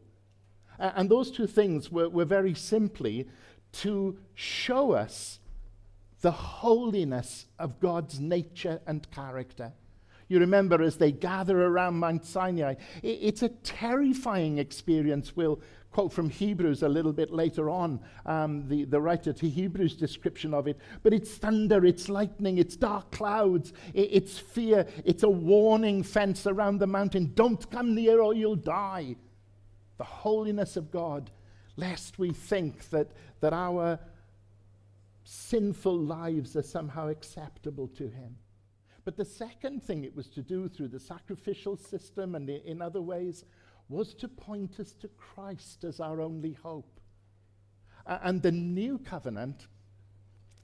Uh, 0.80 0.92
and 0.96 1.10
those 1.10 1.32
two 1.32 1.48
things 1.48 1.92
were, 1.92 2.10
were 2.10 2.25
very 2.25 2.53
simply 2.53 3.27
to 3.72 4.18
show 4.34 4.94
us 4.94 5.39
the 6.22 6.32
holiness 6.32 7.48
of 7.60 7.80
God's 7.80 8.20
nature 8.20 8.82
and 8.88 9.10
character. 9.12 9.74
You 10.30 10.39
remember 10.39 10.82
as 10.82 10.98
they 10.98 11.12
gather 11.12 11.62
around 11.62 11.96
Mount 11.96 12.25
Sinai, 12.25 12.75
it's 13.03 13.44
a 13.44 13.50
terrifying 13.50 14.58
experience. 14.58 15.36
We'll, 15.36 15.62
quote 15.94 16.12
from 16.12 16.30
Hebrews 16.30 16.82
a 16.82 16.90
little 16.90 17.14
bit 17.14 17.32
later 17.32 17.70
on, 17.70 18.00
um, 18.26 18.68
the, 18.68 18.84
the 18.86 19.00
writer 19.00 19.32
to 19.32 19.48
Hebrews 19.48 19.96
description 19.96 20.54
of 20.54 20.68
it. 20.68 20.80
But 21.04 21.14
it's 21.14 21.36
thunder, 21.36 21.86
it's 21.86 22.10
lightning, 22.10 22.58
it's 22.58 22.76
dark 22.76 23.12
clouds, 23.12 23.74
it, 23.94 24.10
it's 24.12 24.40
fear, 24.40 24.88
it's 25.06 25.22
a 25.22 25.30
warning 25.30 26.02
fence 26.02 26.48
around 26.48 26.80
the 26.80 26.88
mountain. 26.88 27.32
Don't 27.36 27.70
come 27.70 27.94
near 27.94 28.22
or 28.22 28.34
you'll 28.34 28.56
die. 28.56 29.16
The 29.98 30.04
holiness 30.04 30.76
of 30.76 30.90
God, 30.90 31.30
lest 31.78 32.18
we 32.18 32.32
think 32.32 32.90
that, 32.90 33.12
that 33.42 33.54
our 33.54 34.00
sinful 35.24 35.98
lives 35.98 36.56
are 36.56 36.64
somehow 36.64 37.10
acceptable 37.10 37.88
to 37.90 38.10
Him. 38.10 38.38
But 39.06 39.16
the 39.16 39.26
second 39.26 39.84
thing 39.84 40.06
it 40.06 40.16
was 40.16 40.28
to 40.30 40.42
do 40.42 40.70
through 40.70 40.88
the 40.88 41.00
sacrificial 41.00 41.78
system 41.78 42.34
and 42.34 42.50
in 42.50 42.82
other 42.82 43.02
ways 43.02 43.46
was 43.90 44.13
to 44.16 44.28
point 44.28 44.80
us 44.80 44.94
to 44.94 45.08
Christ 45.10 45.84
as 45.84 46.00
our 46.00 46.22
only 46.22 46.54
hope. 46.54 47.00
And 48.06 48.42
the 48.42 48.52
new 48.52 48.98
covenant 48.98 49.68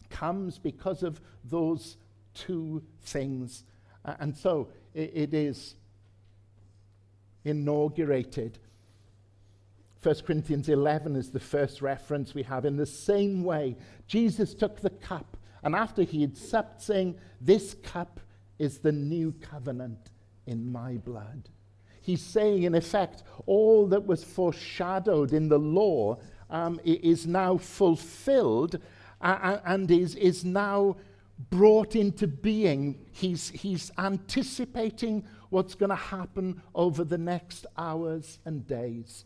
comes 0.10 0.58
because 0.58 1.04
of 1.04 1.22
those 1.44 1.98
two 2.34 2.84
things. 3.02 3.64
And 4.04 4.36
so 4.36 4.70
it, 4.94 5.12
it 5.14 5.34
is 5.34 5.76
inaugurated. 7.46 8.60
1 10.02 10.16
Corinthians 10.26 10.70
11 10.70 11.16
is 11.16 11.30
the 11.30 11.40
first 11.40 11.82
reference 11.82 12.34
we 12.34 12.44
have. 12.44 12.66
In 12.66 12.78
the 12.78 12.86
same 12.86 13.44
way, 13.44 13.76
Jesus 14.08 14.54
took 14.54 14.80
the 14.80 14.90
cup, 14.90 15.38
and 15.62 15.76
after 15.76 16.04
he 16.04 16.22
had 16.22 16.38
supped, 16.38 16.82
saying, 16.82 17.16
This 17.42 17.76
cup 17.84 18.22
is 18.58 18.80
the 18.80 18.94
new 18.94 19.34
covenant 19.42 20.12
in 20.46 20.72
my 20.72 20.98
blood. 20.98 21.50
He's 22.10 22.24
saying, 22.24 22.63
in 22.63 22.74
effect, 22.74 23.22
all 23.46 23.86
that 23.86 24.08
was 24.08 24.24
foreshadowed 24.24 25.32
in 25.32 25.48
the 25.48 25.60
law 25.60 26.18
um, 26.50 26.80
is 26.84 27.28
now 27.28 27.58
fulfilled. 27.58 28.80
and 29.22 29.92
is, 29.92 30.16
is 30.16 30.44
now 30.44 30.98
brought 31.51 31.96
into 31.96 32.25
being. 32.25 33.06
He's, 33.12 33.50
he's 33.50 33.92
anticipating 34.00 35.24
what's 35.51 35.75
going 35.75 35.92
to 35.92 35.96
happen 35.96 36.63
over 36.74 37.04
the 37.04 37.20
next 37.20 37.68
hours 37.78 38.39
and 38.44 38.66
days. 38.66 39.25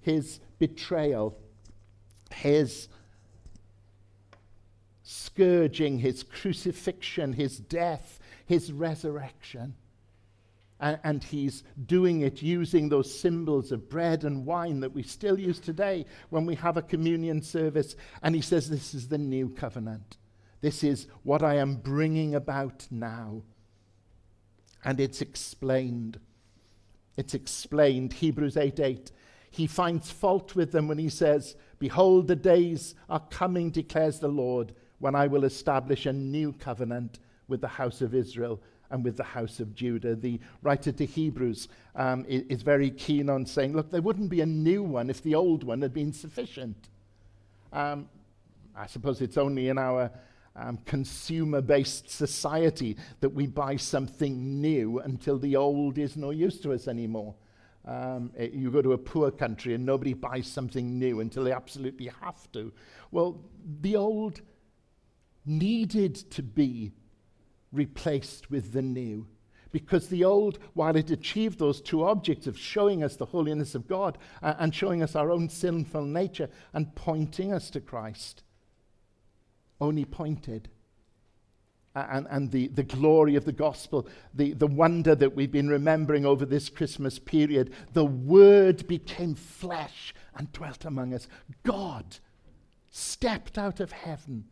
His 0.00 0.40
betrayal, 0.58 1.36
his 2.30 2.88
scourging, 5.02 5.98
his 5.98 6.22
crucifixion, 6.22 7.34
his 7.34 7.58
death, 7.58 8.18
his 8.46 8.72
resurrection. 8.72 9.74
And, 10.78 10.98
and, 11.04 11.24
he's 11.24 11.64
doing 11.86 12.20
it 12.20 12.42
using 12.42 12.88
those 12.88 13.18
symbols 13.18 13.72
of 13.72 13.88
bread 13.88 14.24
and 14.24 14.44
wine 14.44 14.80
that 14.80 14.92
we 14.92 15.02
still 15.02 15.38
use 15.38 15.58
today 15.58 16.04
when 16.28 16.44
we 16.44 16.54
have 16.56 16.76
a 16.76 16.82
communion 16.82 17.40
service. 17.40 17.96
And 18.22 18.34
he 18.34 18.42
says, 18.42 18.68
This 18.68 18.92
is 18.92 19.08
the 19.08 19.16
new 19.16 19.48
covenant. 19.48 20.18
This 20.60 20.84
is 20.84 21.06
what 21.22 21.42
I 21.42 21.54
am 21.54 21.76
bringing 21.76 22.34
about 22.34 22.86
now. 22.90 23.42
And 24.84 25.00
it's 25.00 25.22
explained. 25.22 26.20
It's 27.16 27.34
explained. 27.34 28.12
Hebrews 28.12 28.56
8 28.56 28.78
8. 28.78 29.12
He 29.50 29.66
finds 29.66 30.10
fault 30.10 30.54
with 30.54 30.72
them 30.72 30.88
when 30.88 30.98
he 30.98 31.08
says, 31.08 31.56
Behold, 31.78 32.28
the 32.28 32.36
days 32.36 32.94
are 33.08 33.22
coming, 33.30 33.70
declares 33.70 34.18
the 34.18 34.28
Lord, 34.28 34.74
when 34.98 35.14
I 35.14 35.26
will 35.26 35.44
establish 35.44 36.04
a 36.04 36.12
new 36.12 36.52
covenant 36.52 37.18
with 37.48 37.60
the 37.60 37.68
house 37.68 38.00
of 38.00 38.14
Israel 38.14 38.60
and 38.90 39.04
with 39.04 39.16
the 39.16 39.24
house 39.24 39.60
of 39.60 39.74
Judah. 39.74 40.14
The 40.14 40.40
writer 40.62 40.92
to 40.92 41.04
Hebrews 41.04 41.68
um, 41.94 42.24
is, 42.28 42.42
is, 42.48 42.62
very 42.62 42.90
keen 42.90 43.28
on 43.28 43.46
saying, 43.46 43.74
look, 43.74 43.90
there 43.90 44.02
wouldn't 44.02 44.30
be 44.30 44.40
a 44.40 44.46
new 44.46 44.82
one 44.82 45.10
if 45.10 45.22
the 45.22 45.34
old 45.34 45.64
one 45.64 45.82
had 45.82 45.92
been 45.92 46.12
sufficient. 46.12 46.88
Um, 47.72 48.08
I 48.76 48.86
suppose 48.86 49.20
it's 49.20 49.38
only 49.38 49.68
in 49.68 49.78
our 49.78 50.10
um, 50.54 50.78
consumer 50.84 51.60
based 51.60 52.10
society 52.10 52.96
that 53.20 53.30
we 53.30 53.46
buy 53.46 53.76
something 53.76 54.60
new 54.60 55.00
until 55.00 55.38
the 55.38 55.56
old 55.56 55.98
is 55.98 56.16
no 56.16 56.30
use 56.30 56.60
to 56.60 56.72
us 56.72 56.88
anymore. 56.88 57.34
Um, 57.86 58.32
it, 58.36 58.52
you 58.52 58.70
go 58.70 58.82
to 58.82 58.94
a 58.94 58.98
poor 58.98 59.30
country 59.30 59.74
and 59.74 59.86
nobody 59.86 60.12
buys 60.12 60.46
something 60.46 60.98
new 60.98 61.20
until 61.20 61.44
they 61.44 61.52
absolutely 61.52 62.10
have 62.20 62.50
to. 62.52 62.72
Well, 63.12 63.40
the 63.80 63.96
old 63.96 64.40
needed 65.44 66.16
to 66.32 66.42
be 66.42 66.92
replaced 67.72 68.50
with 68.50 68.72
the 68.72 68.82
new. 68.82 69.26
Because 69.72 70.08
the 70.08 70.24
old, 70.24 70.58
while 70.74 70.96
it 70.96 71.10
achieved 71.10 71.58
those 71.58 71.80
two 71.80 72.04
objects 72.04 72.46
of 72.46 72.58
showing 72.58 73.02
us 73.02 73.16
the 73.16 73.26
holiness 73.26 73.74
of 73.74 73.86
God 73.88 74.16
uh, 74.42 74.54
and 74.58 74.74
showing 74.74 75.02
us 75.02 75.14
our 75.14 75.30
own 75.30 75.48
sinful 75.48 76.04
nature 76.04 76.48
and 76.72 76.94
pointing 76.94 77.52
us 77.52 77.68
to 77.70 77.80
Christ, 77.80 78.42
only 79.80 80.04
pointed. 80.04 80.68
and, 81.96 82.26
and 82.30 82.50
the, 82.50 82.68
the 82.68 82.82
glory 82.82 83.36
of 83.36 83.44
the 83.44 83.52
gospel, 83.52 84.06
the, 84.34 84.52
the 84.52 84.66
wonder 84.66 85.14
that 85.14 85.34
we've 85.34 85.52
been 85.52 85.68
remembering 85.68 86.26
over 86.26 86.44
this 86.44 86.68
Christmas 86.68 87.18
period, 87.18 87.72
the 87.94 88.04
Word 88.04 88.86
became 88.86 89.34
flesh 89.34 90.14
and 90.36 90.52
dwelt 90.52 90.84
among 90.84 91.14
us. 91.14 91.26
God 91.64 92.04
stepped 92.90 93.56
out 93.58 93.80
of 93.80 93.92
heaven 93.92 94.44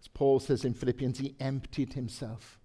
as 0.00 0.08
Paul 0.08 0.40
says 0.40 0.64
in 0.64 0.74
Philippians, 0.74 1.18
he 1.18 1.36
emptied 1.38 1.92
himself, 1.92 2.58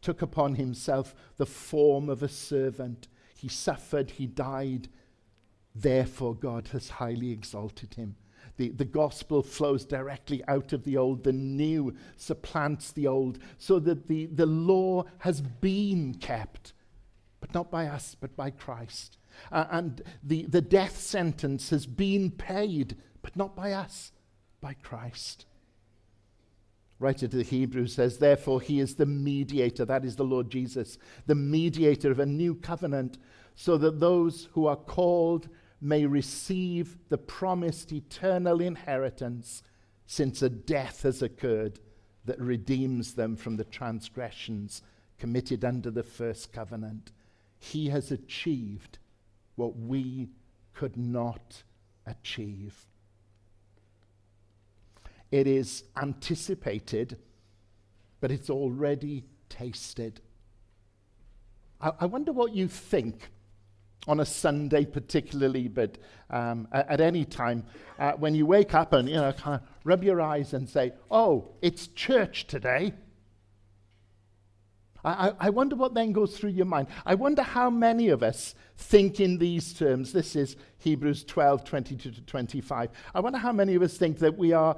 took 0.00 0.22
upon 0.22 0.54
himself 0.54 1.14
the 1.36 1.46
form 1.46 2.08
of 2.08 2.22
a 2.22 2.28
servant. 2.28 3.08
He 3.36 3.48
suffered, 3.48 4.12
he 4.12 4.26
died. 4.26 4.88
Therefore, 5.74 6.34
God 6.34 6.68
has 6.68 6.88
highly 6.88 7.30
exalted 7.30 7.94
him. 7.94 8.16
The, 8.56 8.70
the 8.70 8.86
gospel 8.86 9.42
flows 9.42 9.84
directly 9.84 10.42
out 10.48 10.72
of 10.72 10.84
the 10.84 10.96
old. 10.96 11.22
The 11.22 11.32
new 11.32 11.94
supplants 12.16 12.92
the 12.92 13.06
old, 13.06 13.38
so 13.58 13.78
that 13.80 14.08
the, 14.08 14.26
the 14.26 14.46
law 14.46 15.04
has 15.18 15.42
been 15.42 16.14
kept, 16.14 16.72
but 17.40 17.52
not 17.52 17.70
by 17.70 17.86
us, 17.86 18.16
but 18.18 18.34
by 18.34 18.50
Christ. 18.50 19.18
Uh, 19.52 19.66
and 19.70 20.02
the, 20.24 20.46
the 20.46 20.62
death 20.62 20.98
sentence 20.98 21.70
has 21.70 21.86
been 21.86 22.30
paid, 22.30 22.96
but 23.20 23.36
not 23.36 23.54
by 23.54 23.72
us, 23.72 24.12
by 24.60 24.72
Christ 24.72 25.44
writer 26.98 27.28
to 27.28 27.36
the 27.36 27.42
Hebrews 27.42 27.94
says, 27.94 28.18
Therefore, 28.18 28.60
he 28.60 28.80
is 28.80 28.96
the 28.96 29.06
mediator, 29.06 29.84
that 29.84 30.04
is 30.04 30.16
the 30.16 30.24
Lord 30.24 30.50
Jesus, 30.50 30.98
the 31.26 31.34
mediator 31.34 32.10
of 32.10 32.20
a 32.20 32.26
new 32.26 32.54
covenant, 32.54 33.18
so 33.54 33.76
that 33.78 34.00
those 34.00 34.48
who 34.52 34.66
are 34.66 34.76
called 34.76 35.48
may 35.80 36.06
receive 36.06 36.98
the 37.08 37.18
promised 37.18 37.92
eternal 37.92 38.60
inheritance, 38.60 39.62
since 40.06 40.42
a 40.42 40.48
death 40.48 41.02
has 41.02 41.22
occurred 41.22 41.78
that 42.24 42.40
redeems 42.40 43.14
them 43.14 43.36
from 43.36 43.56
the 43.56 43.64
transgressions 43.64 44.82
committed 45.18 45.64
under 45.64 45.90
the 45.90 46.02
first 46.02 46.52
covenant. 46.52 47.12
He 47.58 47.88
has 47.88 48.10
achieved 48.10 48.98
what 49.56 49.76
we 49.76 50.28
could 50.74 50.96
not 50.96 51.62
achieve. 52.06 52.87
It 55.30 55.46
is 55.46 55.84
anticipated, 55.96 57.18
but 58.20 58.30
it's 58.30 58.50
already 58.50 59.24
tasted. 59.48 60.20
I, 61.80 61.92
I 62.00 62.06
wonder 62.06 62.32
what 62.32 62.54
you 62.54 62.68
think 62.68 63.30
on 64.06 64.20
a 64.20 64.24
Sunday, 64.24 64.86
particularly, 64.86 65.68
but 65.68 65.98
um, 66.30 66.66
at, 66.72 66.88
at, 66.88 67.00
any 67.00 67.24
time, 67.24 67.64
uh, 67.98 68.12
when 68.12 68.34
you 68.34 68.46
wake 68.46 68.74
up 68.74 68.94
and 68.94 69.08
you 69.08 69.16
know, 69.16 69.32
kind 69.32 69.60
of 69.60 69.68
rub 69.84 70.02
your 70.02 70.20
eyes 70.20 70.54
and 70.54 70.68
say, 70.68 70.92
"Oh, 71.10 71.50
it's 71.60 71.88
church 71.88 72.46
today." 72.46 72.94
I, 75.04 75.32
I 75.38 75.50
wonder 75.50 75.76
what 75.76 75.94
then 75.94 76.12
goes 76.12 76.36
through 76.36 76.50
your 76.50 76.66
mind. 76.66 76.88
I 77.06 77.14
wonder 77.14 77.42
how 77.42 77.70
many 77.70 78.08
of 78.08 78.22
us 78.22 78.54
think 78.76 79.20
in 79.20 79.38
these 79.38 79.72
terms. 79.72 80.12
This 80.12 80.34
is 80.34 80.56
Hebrews 80.78 81.24
12, 81.24 81.64
22 81.64 82.10
to 82.10 82.20
25. 82.22 82.90
I 83.14 83.20
wonder 83.20 83.38
how 83.38 83.52
many 83.52 83.74
of 83.74 83.82
us 83.82 83.96
think 83.96 84.18
that 84.18 84.36
we 84.36 84.52
are 84.52 84.76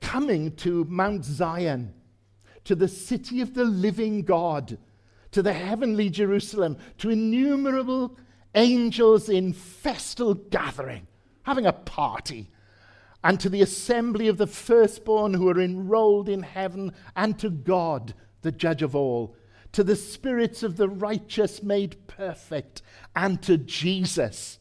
coming 0.00 0.54
to 0.56 0.84
Mount 0.84 1.24
Zion, 1.24 1.94
to 2.64 2.74
the 2.74 2.88
city 2.88 3.40
of 3.40 3.54
the 3.54 3.64
living 3.64 4.22
God, 4.22 4.78
to 5.32 5.42
the 5.42 5.52
heavenly 5.52 6.10
Jerusalem, 6.10 6.78
to 6.98 7.10
innumerable 7.10 8.16
angels 8.54 9.28
in 9.28 9.52
festal 9.52 10.34
gathering, 10.34 11.06
having 11.42 11.66
a 11.66 11.72
party, 11.72 12.50
and 13.22 13.38
to 13.40 13.48
the 13.48 13.62
assembly 13.62 14.28
of 14.28 14.38
the 14.38 14.46
firstborn 14.46 15.34
who 15.34 15.48
are 15.48 15.60
enrolled 15.60 16.28
in 16.28 16.42
heaven, 16.42 16.92
and 17.14 17.38
to 17.38 17.50
God, 17.50 18.14
the 18.42 18.52
judge 18.52 18.82
of 18.82 18.94
all, 18.94 19.36
to 19.72 19.84
the 19.84 19.96
spirits 19.96 20.62
of 20.62 20.76
the 20.76 20.88
righteous 20.88 21.62
made 21.62 22.06
perfect, 22.06 22.82
and 23.14 23.42
to 23.42 23.58
Jesus, 23.58 24.58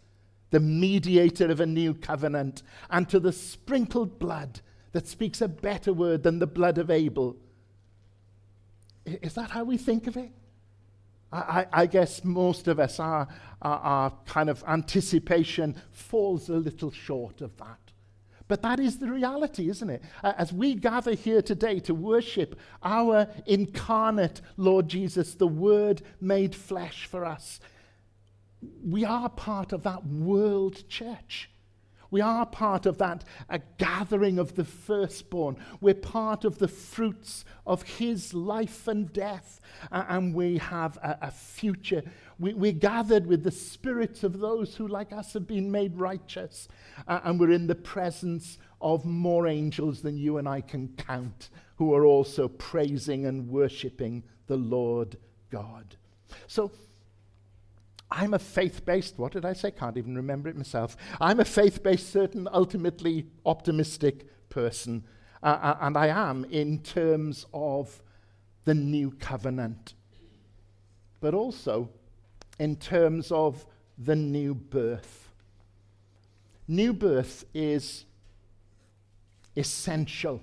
the 0.50 0.60
mediator 0.60 1.50
of 1.50 1.60
a 1.60 1.65
new 1.65 1.93
covenant, 1.93 2.63
and 2.89 3.08
to 3.10 3.19
the 3.19 3.32
sprinkled 3.32 4.19
blood 4.19 4.62
that 4.95 5.10
speaks 5.10 5.41
a 5.41 5.47
better 5.49 5.91
word 5.91 6.23
than 6.23 6.39
the 6.39 6.47
blood 6.47 6.77
of 6.77 6.89
Abel. 6.89 7.36
Is 9.05 9.34
that 9.34 9.51
how 9.51 9.65
we 9.65 9.75
think 9.75 10.08
of 10.08 10.15
it? 10.15 10.31
I, 11.34 11.67
I, 11.73 11.86
guess 11.86 12.23
most 12.23 12.69
of 12.69 12.79
us, 12.79 12.97
our, 12.97 13.27
our, 13.62 13.77
our 13.79 14.13
kind 14.25 14.49
of 14.49 14.63
anticipation 14.65 15.75
falls 15.91 16.47
a 16.47 16.55
little 16.55 16.91
short 16.91 17.41
of 17.41 17.58
that. 17.58 17.91
But 18.47 18.62
that 18.62 18.79
is 18.79 18.99
the 18.99 19.12
reality, 19.12 19.67
isn't 19.69 19.89
it? 19.89 20.01
As 20.23 20.53
we 20.53 20.75
gather 20.75 21.13
here 21.13 21.41
today 21.41 21.81
to 21.81 21.93
worship 21.93 22.58
our 22.81 23.27
incarnate 23.45 24.39
Lord 24.55 24.88
Jesus, 24.88 25.34
the 25.34 25.45
Word 25.45 26.03
made 26.21 26.55
flesh 26.55 27.05
for 27.05 27.25
us, 27.25 27.60
we 28.81 29.03
are 29.03 29.27
part 29.27 29.73
of 29.73 29.84
that 29.84 30.08
world 30.08 30.88
church. 30.88 31.49
We 32.15 32.21
are 32.21 32.45
part 32.45 32.86
of 32.86 32.97
that 32.99 33.25
a 33.49 33.60
gathering 33.78 34.39
of 34.39 34.56
the 34.56 34.63
firstborn. 34.63 35.58
We're 35.82 35.95
part 35.95 36.45
of 36.45 36.60
the 36.60 36.67
fruits 36.69 37.43
of 37.67 37.84
his 37.84 38.34
life 38.34 38.88
and 38.88 39.12
death. 39.12 39.60
And 39.91 40.34
we 40.34 40.58
have 40.60 40.95
a, 41.04 41.17
a 41.23 41.32
future. 41.32 42.04
We, 42.39 42.54
we're 42.54 42.71
gathered 42.71 43.28
with 43.28 43.43
the 43.43 43.51
spirits 43.51 44.23
of 44.23 44.39
those 44.39 44.78
who, 44.78 44.88
like 44.88 45.12
us, 45.12 45.34
have 45.34 45.45
been 45.45 45.69
made 45.69 45.99
righteous. 45.99 46.69
Uh, 47.06 47.19
and 47.25 47.38
we're 47.38 47.51
in 47.51 47.67
the 47.67 47.75
presence 47.75 48.60
of 48.80 49.04
more 49.04 49.45
angels 49.45 50.01
than 50.01 50.17
you 50.17 50.38
and 50.38 50.47
I 50.47 50.62
can 50.62 50.88
count, 50.95 51.49
who 51.75 51.93
are 51.93 52.06
also 52.06 52.47
praising 52.47 53.25
and 53.25 53.49
worshipping 53.49 54.23
the 54.47 54.56
Lord 54.56 55.17
God. 55.49 55.97
So, 56.47 56.71
I'm 58.12 58.34
a 58.34 58.39
faith 58.39 58.86
based, 58.86 59.18
what 59.18 59.32
did 59.34 59.46
I 59.46 59.54
say? 59.54 59.72
Can't 59.72 59.98
even 59.98 60.15
remember 60.15 60.50
it 60.50 60.56
myself. 60.56 60.96
I'm 61.20 61.39
a 61.39 61.46
faith 61.46 61.82
based, 61.84 62.12
certain, 62.12 62.48
ultimately 62.52 63.26
optimistic 63.46 64.50
person. 64.50 65.04
Uh, 65.41 65.48
uh, 65.62 65.78
and 65.82 65.98
I 65.98 66.08
am 66.08 66.46
in 66.46 66.80
terms 66.80 67.46
of 67.54 68.02
the 68.63 68.74
new 68.74 69.12
covenant, 69.12 69.94
but 71.20 71.34
also 71.34 71.89
in 72.60 72.76
terms 72.76 73.32
of 73.32 73.65
the 73.98 74.15
new 74.15 74.56
birth. 74.56 75.30
New 76.68 76.94
birth 76.94 77.46
is 77.54 78.06
essential. 79.56 80.41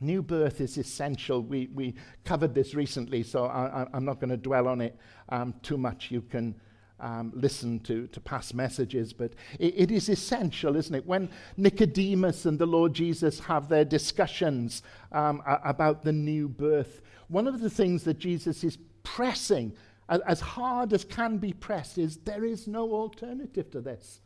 New 0.00 0.22
birth 0.22 0.60
is 0.60 0.78
essential. 0.78 1.42
We, 1.42 1.68
we 1.74 1.94
covered 2.24 2.54
this 2.54 2.74
recently, 2.74 3.22
so 3.22 3.46
I, 3.46 3.86
am 3.92 4.04
not 4.04 4.20
going 4.20 4.30
to 4.30 4.36
dwell 4.36 4.68
on 4.68 4.80
it 4.80 4.96
um, 5.28 5.54
too 5.62 5.76
much. 5.76 6.10
You 6.10 6.22
can 6.22 6.54
um, 7.00 7.32
listen 7.34 7.80
to, 7.80 8.06
to 8.08 8.20
past 8.20 8.54
messages, 8.54 9.12
but 9.12 9.32
it, 9.58 9.74
it 9.76 9.90
is 9.90 10.08
essential, 10.08 10.76
isn't 10.76 10.94
it? 10.94 11.06
When 11.06 11.28
Nicodemus 11.56 12.46
and 12.46 12.58
the 12.58 12.66
Lord 12.66 12.94
Jesus 12.94 13.40
have 13.40 13.68
their 13.68 13.84
discussions 13.84 14.82
um, 15.12 15.42
about 15.46 16.04
the 16.04 16.12
new 16.12 16.48
birth, 16.48 17.00
one 17.28 17.46
of 17.46 17.60
the 17.60 17.70
things 17.70 18.04
that 18.04 18.18
Jesus 18.18 18.64
is 18.64 18.78
pressing, 19.02 19.72
as 20.08 20.40
hard 20.40 20.92
as 20.92 21.04
can 21.04 21.38
be 21.38 21.52
pressed, 21.52 21.98
is 21.98 22.18
there 22.18 22.44
is 22.44 22.66
no 22.66 22.92
alternative 22.92 23.70
to 23.70 23.80
this. 23.80 24.20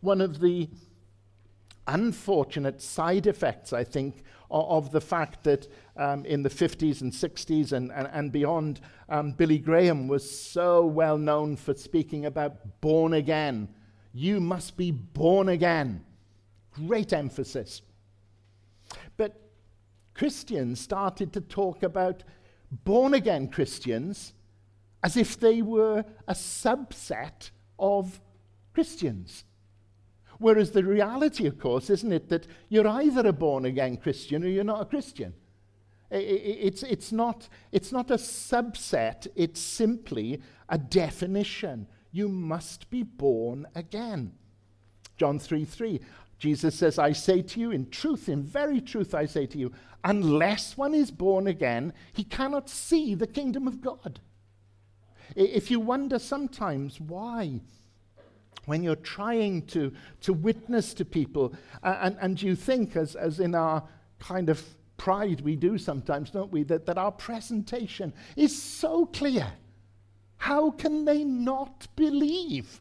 One 0.00 0.20
of 0.20 0.40
the 0.40 0.68
unfortunate 1.86 2.80
side 2.80 3.26
effects, 3.26 3.72
I 3.72 3.84
think, 3.84 4.22
of, 4.50 4.86
of 4.86 4.92
the 4.92 5.00
fact 5.00 5.44
that 5.44 5.68
um, 5.96 6.24
in 6.24 6.42
the 6.42 6.50
50s 6.50 7.00
and 7.00 7.12
60s 7.12 7.72
and, 7.72 7.92
and, 7.92 8.08
and 8.12 8.32
beyond, 8.32 8.80
um, 9.08 9.32
Billy 9.32 9.58
Graham 9.58 10.08
was 10.08 10.28
so 10.28 10.84
well 10.84 11.18
known 11.18 11.56
for 11.56 11.74
speaking 11.74 12.26
about 12.26 12.80
born 12.80 13.14
again. 13.14 13.68
You 14.12 14.40
must 14.40 14.76
be 14.76 14.90
born 14.90 15.48
again. 15.48 16.04
Great 16.72 17.12
emphasis. 17.12 17.82
But 19.16 19.40
Christians 20.14 20.80
started 20.80 21.32
to 21.32 21.40
talk 21.40 21.82
about 21.82 22.24
born 22.70 23.14
again 23.14 23.48
Christians 23.48 24.32
as 25.02 25.16
if 25.16 25.38
they 25.38 25.60
were 25.60 26.04
a 26.26 26.32
subset 26.32 27.50
of 27.78 28.20
Christians. 28.72 29.44
Whereas 30.44 30.72
the 30.72 30.84
reality, 30.84 31.46
of 31.46 31.58
course, 31.58 31.88
isn't 31.88 32.12
it, 32.12 32.28
that 32.28 32.46
you're 32.68 32.86
either 32.86 33.26
a 33.26 33.32
born 33.32 33.64
again 33.64 33.96
Christian 33.96 34.44
or 34.44 34.48
you're 34.48 34.62
not 34.62 34.82
a 34.82 34.84
Christian. 34.84 35.32
It's, 36.10 36.82
it's, 36.82 37.12
not, 37.12 37.48
it's 37.72 37.92
not 37.92 38.10
a 38.10 38.16
subset, 38.16 39.26
it's 39.36 39.58
simply 39.58 40.42
a 40.68 40.76
definition. 40.76 41.86
You 42.12 42.28
must 42.28 42.90
be 42.90 43.04
born 43.04 43.66
again. 43.74 44.32
John 45.16 45.38
3 45.38 45.64
3. 45.64 45.98
Jesus 46.38 46.74
says, 46.74 46.98
I 46.98 47.12
say 47.12 47.40
to 47.40 47.58
you, 47.58 47.70
in 47.70 47.88
truth, 47.88 48.28
in 48.28 48.42
very 48.42 48.82
truth, 48.82 49.14
I 49.14 49.24
say 49.24 49.46
to 49.46 49.56
you, 49.56 49.72
unless 50.04 50.76
one 50.76 50.92
is 50.92 51.10
born 51.10 51.46
again, 51.46 51.94
he 52.12 52.22
cannot 52.22 52.68
see 52.68 53.14
the 53.14 53.26
kingdom 53.26 53.66
of 53.66 53.80
God. 53.80 54.20
If 55.36 55.70
you 55.70 55.80
wonder 55.80 56.18
sometimes 56.18 57.00
why 57.00 57.62
when 58.66 58.82
you're 58.82 58.96
trying 58.96 59.62
to, 59.66 59.92
to 60.22 60.32
witness 60.32 60.94
to 60.94 61.04
people, 61.04 61.54
and, 61.82 62.16
and 62.20 62.40
you 62.40 62.56
think, 62.56 62.96
as, 62.96 63.14
as 63.14 63.40
in 63.40 63.54
our 63.54 63.82
kind 64.18 64.48
of 64.48 64.62
pride 64.96 65.40
we 65.40 65.56
do 65.56 65.76
sometimes, 65.76 66.30
don't 66.30 66.52
we, 66.52 66.62
that, 66.64 66.86
that 66.86 66.98
our 66.98 67.12
presentation 67.12 68.12
is 68.36 68.60
so 68.60 69.06
clear. 69.06 69.46
How 70.36 70.70
can 70.70 71.04
they 71.04 71.24
not 71.24 71.88
believe? 71.96 72.80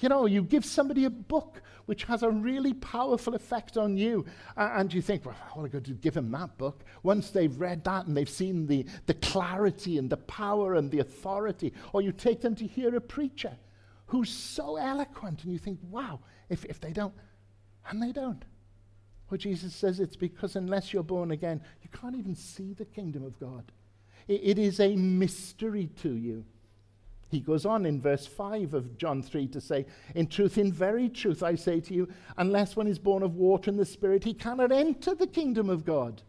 You 0.00 0.08
know, 0.08 0.26
you 0.26 0.42
give 0.42 0.64
somebody 0.64 1.04
a 1.04 1.10
book 1.10 1.62
which 1.86 2.04
has 2.04 2.22
a 2.22 2.30
really 2.30 2.74
powerful 2.74 3.34
effect 3.34 3.78
on 3.78 3.96
you, 3.96 4.26
uh, 4.56 4.72
and 4.74 4.92
you 4.92 5.00
think, 5.00 5.24
well, 5.24 5.34
all 5.56 5.64
I 5.64 5.68
got 5.68 5.84
to 5.84 5.92
give 5.92 6.14
them 6.14 6.30
that 6.32 6.58
book. 6.58 6.84
Once 7.02 7.30
they've 7.30 7.58
read 7.58 7.82
that 7.84 8.06
and 8.06 8.16
they've 8.16 8.28
seen 8.28 8.66
the, 8.66 8.84
the 9.06 9.14
clarity 9.14 9.96
and 9.96 10.10
the 10.10 10.18
power 10.18 10.74
and 10.74 10.90
the 10.90 10.98
authority, 10.98 11.72
or 11.94 12.02
you 12.02 12.12
take 12.12 12.42
them 12.42 12.54
to 12.56 12.66
hear 12.66 12.94
a 12.94 13.00
preacher 13.00 13.56
who's 14.08 14.30
so 14.30 14.76
eloquent, 14.76 15.44
and 15.44 15.52
you 15.52 15.58
think, 15.58 15.78
wow, 15.90 16.18
if, 16.48 16.64
if 16.64 16.80
they 16.80 16.92
don't, 16.92 17.14
and 17.88 18.02
they 18.02 18.12
don't. 18.12 18.44
Well, 19.30 19.38
Jesus 19.38 19.74
says 19.74 20.00
it's 20.00 20.16
because 20.16 20.56
unless 20.56 20.92
you're 20.92 21.02
born 21.02 21.30
again, 21.30 21.60
you 21.82 21.88
can't 21.90 22.16
even 22.16 22.34
see 22.34 22.72
the 22.72 22.86
kingdom 22.86 23.22
of 23.22 23.38
God. 23.38 23.70
it, 24.26 24.40
it 24.42 24.58
is 24.58 24.80
a 24.80 24.96
mystery 24.96 25.90
to 26.02 26.14
you. 26.14 26.44
He 27.30 27.40
goes 27.40 27.66
on 27.66 27.84
in 27.84 28.00
verse 28.00 28.26
5 28.26 28.72
of 28.72 28.96
John 28.96 29.22
3 29.22 29.48
to 29.48 29.60
say, 29.60 29.84
In 30.14 30.26
truth, 30.26 30.56
in 30.56 30.72
very 30.72 31.10
truth, 31.10 31.42
I 31.42 31.56
say 31.56 31.78
to 31.80 31.92
you, 31.92 32.08
unless 32.38 32.74
one 32.74 32.86
is 32.86 32.98
born 32.98 33.22
of 33.22 33.36
water 33.36 33.70
and 33.70 33.78
the 33.78 33.84
Spirit, 33.84 34.24
he 34.24 34.32
cannot 34.32 34.72
enter 34.72 35.14
the 35.14 35.26
kingdom 35.26 35.68
of 35.68 35.84
God. 35.84 36.22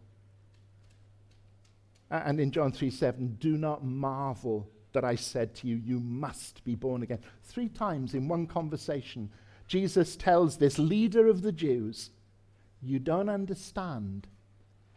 And 2.11 2.41
in 2.41 2.51
John 2.51 2.73
3 2.73 2.89
7, 2.89 3.37
do 3.39 3.55
not 3.55 3.85
marvel 3.85 4.69
that 4.93 5.04
I 5.04 5.15
said 5.15 5.56
to 5.56 5.67
you, 5.67 5.78
you 5.78 5.99
must 5.99 6.63
be 6.63 6.75
born 6.75 7.04
again. 7.04 7.19
Three 7.43 7.69
times 7.69 8.13
in 8.13 8.28
one 8.28 8.47
conversation, 8.47 9.30
Jesus 9.67 10.15
tells 10.15 10.58
this 10.58 10.80
leader 10.80 11.28
of 11.28 11.41
the 11.41 11.52
Jews, 11.52 12.10
You 12.82 12.99
don't 12.99 13.30
understand 13.30 14.28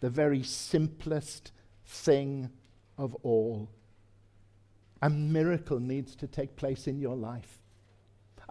the 0.00 0.10
very 0.10 0.42
simplest 0.42 1.52
thing 1.86 2.50
of 2.96 3.14
all. 3.22 3.70
A 5.00 5.10
miracle 5.10 5.80
needs 5.80 6.14
to 6.16 6.26
take 6.26 6.56
place 6.56 6.86
in 6.86 7.00
your 7.00 7.16
life 7.16 7.61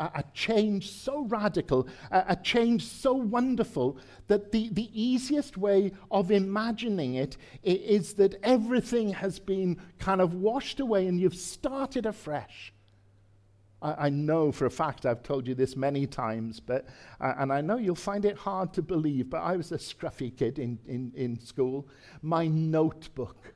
a, 0.02 0.20
a 0.20 0.24
change 0.34 0.92
so 0.92 1.22
radical, 1.26 1.88
a, 2.10 2.26
a, 2.30 2.36
change 2.36 2.86
so 2.86 3.14
wonderful, 3.14 3.98
that 4.28 4.52
the, 4.52 4.70
the 4.70 4.90
easiest 5.00 5.58
way 5.58 5.92
of 6.10 6.32
imagining 6.32 7.16
it 7.16 7.38
is 7.64 8.16
that 8.16 8.36
everything 8.44 9.14
has 9.14 9.40
been 9.40 9.80
kind 10.00 10.20
of 10.20 10.34
washed 10.34 10.80
away 10.80 11.08
and 11.08 11.20
you've 11.20 11.36
started 11.36 12.06
afresh. 12.06 12.74
I, 13.84 14.10
know 14.12 14.52
for 14.52 14.68
a 14.68 14.70
fact, 14.70 15.08
I've 15.08 15.24
told 15.24 15.48
you 15.48 15.56
this 15.56 15.76
many 15.76 16.06
times, 16.06 16.60
but, 16.60 16.86
uh, 17.20 17.34
and 17.40 17.52
I 17.52 17.62
know 17.62 17.78
you'll 17.78 17.96
find 17.96 18.26
it 18.26 18.38
hard 18.38 18.74
to 18.74 18.84
believe, 18.84 19.32
but 19.32 19.40
I 19.40 19.58
was 19.58 19.72
a 19.72 19.78
scruffy 19.78 20.38
kid 20.38 20.60
in, 20.60 20.78
in, 20.88 21.12
in 21.16 21.40
school. 21.40 21.88
My 22.22 22.46
notebook 22.46 23.56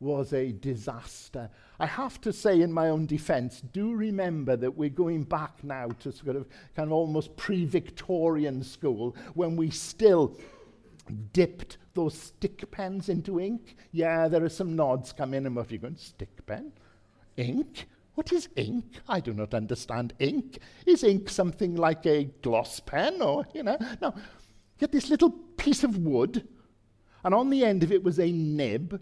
was 0.00 0.32
a 0.32 0.52
disaster. 0.52 1.48
I 1.78 1.86
have 1.86 2.20
to 2.22 2.32
say, 2.32 2.60
in 2.60 2.72
my 2.72 2.88
own 2.88 3.06
defense, 3.06 3.62
do 3.72 3.94
remember 3.94 4.56
that 4.56 4.76
we're 4.76 4.90
going 4.90 5.24
back 5.24 5.62
now 5.64 5.88
to 6.00 6.12
sort 6.12 6.36
of 6.36 6.46
kind 6.76 6.88
of 6.88 6.92
almost 6.92 7.36
pre 7.36 7.64
Victorian 7.64 8.62
school 8.62 9.16
when 9.34 9.56
we 9.56 9.70
still 9.70 10.36
dipped 11.32 11.78
those 11.94 12.16
stick 12.16 12.70
pens 12.70 13.08
into 13.08 13.40
ink. 13.40 13.76
Yeah, 13.92 14.28
there 14.28 14.44
are 14.44 14.48
some 14.48 14.76
nods 14.76 15.12
come 15.12 15.34
in, 15.34 15.46
and 15.46 15.56
what 15.56 15.70
are 15.70 15.72
you 15.72 15.78
going, 15.78 15.96
stick 15.96 16.44
pen? 16.46 16.72
Ink? 17.36 17.86
What 18.14 18.32
is 18.32 18.48
ink? 18.56 19.00
I 19.08 19.20
do 19.20 19.32
not 19.32 19.54
understand 19.54 20.14
ink. 20.18 20.58
Is 20.86 21.02
ink 21.02 21.28
something 21.28 21.76
like 21.76 22.06
a 22.06 22.24
gloss 22.42 22.80
pen 22.80 23.20
or, 23.20 23.46
you 23.52 23.62
know? 23.62 23.76
No. 24.00 24.14
Get 24.78 24.92
this 24.92 25.08
little 25.08 25.30
piece 25.30 25.84
of 25.84 25.98
wood, 25.98 26.46
and 27.24 27.34
on 27.34 27.50
the 27.50 27.64
end 27.64 27.82
of 27.82 27.92
it 27.92 28.02
was 28.02 28.18
a 28.18 28.30
nib 28.30 29.00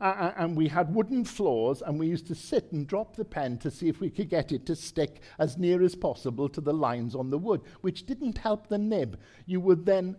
uh, 0.00 0.32
and 0.36 0.56
we 0.56 0.68
had 0.68 0.94
wooden 0.94 1.24
floors, 1.24 1.82
and 1.82 1.98
we 1.98 2.06
used 2.06 2.26
to 2.26 2.34
sit 2.34 2.72
and 2.72 2.86
drop 2.86 3.16
the 3.16 3.24
pen 3.24 3.58
to 3.58 3.70
see 3.70 3.88
if 3.88 4.00
we 4.00 4.10
could 4.10 4.28
get 4.28 4.52
it 4.52 4.66
to 4.66 4.76
stick 4.76 5.20
as 5.38 5.56
near 5.56 5.82
as 5.82 5.94
possible 5.94 6.48
to 6.48 6.60
the 6.60 6.72
lines 6.72 7.14
on 7.14 7.30
the 7.30 7.38
wood, 7.38 7.62
which 7.80 8.06
didn't 8.06 8.38
help 8.38 8.68
the 8.68 8.78
nib. 8.78 9.18
You 9.46 9.60
would 9.60 9.86
then 9.86 10.16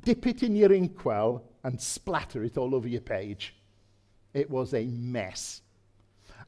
dip 0.00 0.26
it 0.26 0.42
in 0.42 0.56
your 0.56 0.72
inkwell 0.72 1.44
and 1.62 1.80
splatter 1.80 2.42
it 2.42 2.58
all 2.58 2.74
over 2.74 2.88
your 2.88 3.00
page. 3.00 3.54
It 4.32 4.50
was 4.50 4.74
a 4.74 4.84
mess. 4.84 5.62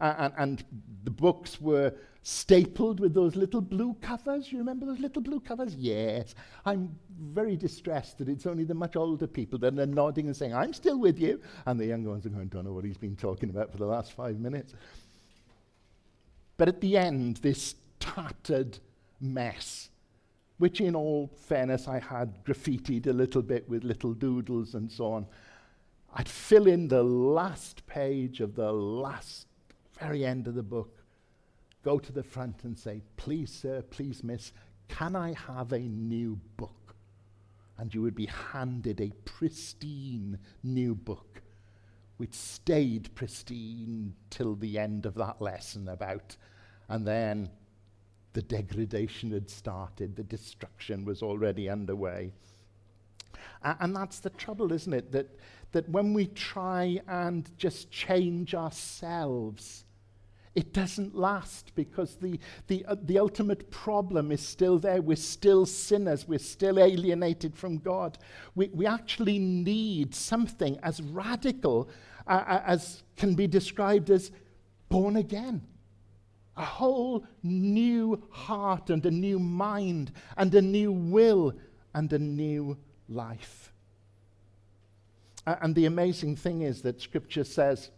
Uh, 0.00 0.14
and, 0.18 0.34
and 0.36 0.64
the 1.04 1.10
books 1.10 1.60
were 1.60 1.94
stapled 2.28 2.98
with 2.98 3.14
those 3.14 3.36
little 3.36 3.60
blue 3.60 3.94
covers. 4.00 4.50
You 4.50 4.58
remember 4.58 4.84
those 4.84 4.98
little 4.98 5.22
blue 5.22 5.38
covers? 5.38 5.76
Yes. 5.76 6.34
I'm 6.64 6.98
very 7.08 7.56
distressed 7.56 8.18
that 8.18 8.28
it's 8.28 8.46
only 8.46 8.64
the 8.64 8.74
much 8.74 8.96
older 8.96 9.28
people 9.28 9.60
that 9.60 9.78
are 9.78 9.86
nodding 9.86 10.26
and 10.26 10.36
saying, 10.36 10.52
I'm 10.52 10.72
still 10.72 10.98
with 10.98 11.20
you. 11.20 11.40
And 11.66 11.78
the 11.78 11.86
younger 11.86 12.10
ones 12.10 12.26
are 12.26 12.30
going, 12.30 12.48
don't 12.48 12.64
know 12.64 12.72
what 12.72 12.84
he's 12.84 12.96
been 12.96 13.14
talking 13.14 13.48
about 13.48 13.70
for 13.70 13.78
the 13.78 13.86
last 13.86 14.10
five 14.10 14.40
minutes. 14.40 14.74
But 16.56 16.66
at 16.66 16.80
the 16.80 16.96
end, 16.96 17.36
this 17.36 17.76
tattered 18.00 18.80
mess, 19.20 19.90
which 20.58 20.80
in 20.80 20.96
all 20.96 21.30
fairness 21.36 21.86
I 21.86 22.00
had 22.00 22.44
graffitied 22.44 23.06
a 23.06 23.12
little 23.12 23.42
bit 23.42 23.68
with 23.68 23.84
little 23.84 24.14
doodles 24.14 24.74
and 24.74 24.90
so 24.90 25.12
on, 25.12 25.26
I'd 26.12 26.28
fill 26.28 26.66
in 26.66 26.88
the 26.88 27.04
last 27.04 27.86
page 27.86 28.40
of 28.40 28.56
the 28.56 28.72
last, 28.72 29.46
very 30.00 30.26
end 30.26 30.48
of 30.48 30.56
the 30.56 30.64
book 30.64 30.92
go 31.86 32.00
to 32.00 32.12
the 32.12 32.22
front 32.24 32.64
and 32.64 32.76
say, 32.76 33.00
Please, 33.16 33.52
sir, 33.52 33.80
please, 33.80 34.24
miss, 34.24 34.52
can 34.88 35.14
I 35.14 35.34
have 35.34 35.72
a 35.72 35.78
new 35.78 36.40
book? 36.56 36.96
And 37.78 37.94
you 37.94 38.02
would 38.02 38.16
be 38.16 38.26
handed 38.26 39.00
a 39.00 39.12
pristine 39.24 40.36
new 40.64 40.96
book, 40.96 41.42
which 42.16 42.34
stayed 42.34 43.14
pristine 43.14 44.14
till 44.30 44.56
the 44.56 44.80
end 44.80 45.06
of 45.06 45.14
that 45.14 45.40
lesson 45.40 45.88
about. 45.88 46.36
And 46.88 47.06
then 47.06 47.50
the 48.32 48.42
degradation 48.42 49.30
had 49.30 49.48
started, 49.48 50.16
the 50.16 50.24
destruction 50.24 51.04
was 51.04 51.22
already 51.22 51.70
underway. 51.70 52.32
A- 53.62 53.76
and 53.78 53.94
that's 53.94 54.18
the 54.18 54.30
trouble, 54.30 54.72
isn't 54.72 54.92
it? 54.92 55.12
That, 55.12 55.38
that 55.70 55.88
when 55.88 56.14
we 56.14 56.26
try 56.26 57.00
and 57.06 57.48
just 57.56 57.92
change 57.92 58.56
ourselves, 58.56 59.85
it 60.56 60.72
doesn't 60.72 61.14
last 61.14 61.72
because 61.74 62.16
the, 62.16 62.40
the, 62.66 62.82
uh, 62.86 62.96
the 63.02 63.18
ultimate 63.18 63.70
problem 63.70 64.32
is 64.32 64.40
still 64.40 64.78
there. 64.78 65.02
We're 65.02 65.16
still 65.16 65.66
sinners. 65.66 66.26
We're 66.26 66.38
still 66.38 66.80
alienated 66.80 67.54
from 67.54 67.76
God. 67.76 68.16
We, 68.54 68.68
we 68.68 68.86
actually 68.86 69.38
need 69.38 70.14
something 70.14 70.78
as 70.82 71.00
radical 71.02 71.90
uh, 72.26 72.42
uh 72.46 72.62
as 72.66 73.02
can 73.16 73.34
be 73.34 73.46
described 73.46 74.10
as 74.10 74.32
born 74.88 75.16
again. 75.16 75.60
A 76.56 76.64
whole 76.64 77.26
new 77.42 78.22
heart 78.30 78.88
and 78.88 79.04
a 79.04 79.10
new 79.10 79.38
mind 79.38 80.10
and 80.38 80.54
a 80.54 80.62
new 80.62 80.90
will 80.90 81.52
and 81.94 82.10
a 82.14 82.18
new 82.18 82.78
life. 83.10 83.72
Uh, 85.46 85.56
and 85.60 85.74
the 85.74 85.84
amazing 85.84 86.34
thing 86.34 86.62
is 86.62 86.80
that 86.80 87.00
Scripture 87.00 87.44
says 87.44 87.90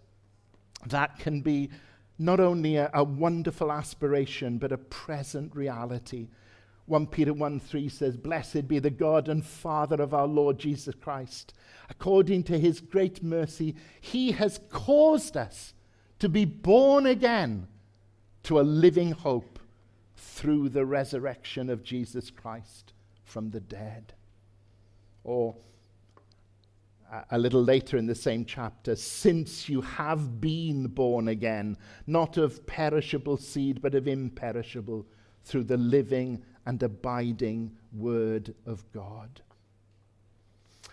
that 0.87 1.19
can 1.21 1.41
be 1.41 1.71
not 2.19 2.41
only 2.41 2.77
a, 2.77 2.91
a 2.93 3.05
wonderful 3.05 3.71
aspiration, 3.71 4.59
but 4.59 4.73
a 4.73 4.79
present 4.79 5.55
reality. 5.55 6.29
1 6.87 7.07
Peter 7.09 7.33
1 7.33 7.61
3 7.61 7.89
says, 7.89 8.17
Blessed 8.17 8.67
be 8.67 8.79
the 8.79 8.91
God 8.91 9.29
and 9.29 9.45
Father 9.45 10.03
of 10.03 10.15
our 10.15 10.27
Lord 10.27 10.59
Jesus 10.59 10.95
Christ. 10.95 11.53
According 11.91 12.45
to 12.45 12.59
his 12.59 12.81
great 12.81 13.23
mercy, 13.23 13.77
he 14.01 14.33
has 14.33 14.61
caused 14.71 15.37
us 15.37 15.75
to 16.19 16.29
be 16.29 16.45
born 16.45 17.07
again 17.07 17.69
to 18.45 18.59
a 18.59 18.63
living 18.63 19.13
hope 19.13 19.59
through 20.17 20.69
the 20.71 20.87
resurrection 20.87 21.71
of 21.71 21.85
Jesus 21.85 22.31
Christ 22.31 22.93
from 23.25 23.51
the 23.51 23.61
dead. 23.61 24.15
Or 25.25 25.57
a 27.31 27.39
little 27.39 27.63
later 27.63 27.97
in 27.97 28.07
the 28.07 28.15
same 28.15 28.45
chapter, 28.45 28.95
since 28.97 29.69
you 29.69 29.81
have 29.81 30.41
been 30.41 30.87
born 30.89 31.29
again, 31.29 31.77
not 32.07 32.37
of 32.37 32.67
perishable 32.67 33.37
seed, 33.37 33.81
but 33.81 33.95
of 33.95 34.07
imperishable, 34.07 35.07
through 35.45 35.65
the 35.65 35.77
living 35.77 36.43
and 36.67 36.83
abiding 36.83 37.75
Word 37.93 38.55
of 38.67 38.85
God. 38.93 39.41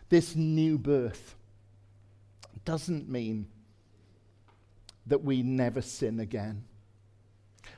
This 0.10 0.36
new 0.36 0.78
birth 0.78 1.36
doesn't 2.64 3.10
mean 3.10 3.48
that 5.08 5.24
we 5.24 5.44
never 5.44 5.82
sin 5.82 6.20
again. 6.20 6.64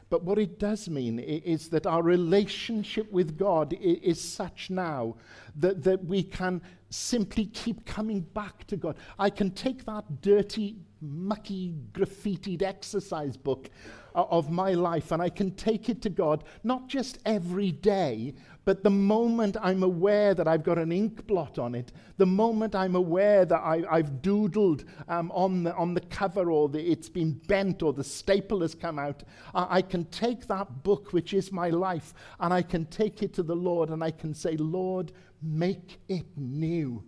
But 0.09 0.23
what 0.23 0.37
it 0.37 0.59
does 0.59 0.87
mean 0.87 1.19
is 1.19 1.69
that 1.69 1.85
our 1.85 2.01
relationship 2.01 3.11
with 3.11 3.37
God 3.37 3.73
is 3.73 4.21
such 4.21 4.69
now 4.69 5.15
that, 5.55 5.83
that 5.83 6.05
we 6.05 6.23
can 6.23 6.61
simply 6.89 7.45
keep 7.47 7.85
coming 7.85 8.21
back 8.21 8.65
to 8.67 8.77
God. 8.77 8.97
I 9.19 9.29
can 9.29 9.51
take 9.51 9.85
that 9.85 10.21
dirty, 10.21 10.77
mucky, 11.01 11.75
graffitied 11.91 12.61
exercise 12.61 13.37
book 13.37 13.69
of 14.15 14.49
my 14.49 14.73
life 14.73 15.11
and 15.11 15.21
I 15.21 15.29
can 15.29 15.51
take 15.51 15.89
it 15.89 16.01
to 16.01 16.09
God, 16.09 16.43
not 16.63 16.87
just 16.87 17.19
every 17.25 17.71
day, 17.71 18.33
but 18.65 18.83
the 18.83 18.89
moment 18.89 19.55
I'm 19.61 19.83
aware 19.83 20.33
that 20.33 20.47
I've 20.47 20.63
got 20.63 20.77
an 20.77 20.91
ink 20.91 21.25
blot 21.27 21.59
on 21.59 21.75
it, 21.75 21.91
the 22.17 22.25
moment 22.25 22.75
I'm 22.75 22.95
aware 22.95 23.45
that 23.45 23.61
I, 23.61 23.97
have 23.97 24.21
doodled 24.21 24.85
um, 25.07 25.31
on, 25.31 25.63
the, 25.63 25.75
on 25.75 25.93
the 25.93 26.01
cover 26.01 26.51
or 26.51 26.67
the, 26.67 26.79
it's 26.79 27.07
been 27.07 27.33
bent 27.47 27.83
or 27.83 27.93
the 27.93 28.03
staple 28.03 28.61
has 28.61 28.73
come 28.73 28.97
out, 28.97 29.23
I 29.53 29.81
can 29.81 30.03
take 30.05 30.47
that 30.47 30.83
book, 30.83 31.13
which 31.13 31.33
is 31.33 31.51
my 31.51 31.69
life, 31.69 32.13
and 32.39 32.53
I 32.53 32.61
can 32.61 32.85
take 32.87 33.23
it 33.23 33.33
to 33.35 33.43
the 33.43 33.55
Lord 33.55 33.89
and 33.89 34.03
I 34.03 34.11
can 34.11 34.33
say, 34.33 34.57
Lord, 34.57 35.13
make 35.41 35.99
it 36.07 36.25
new. 36.35 37.03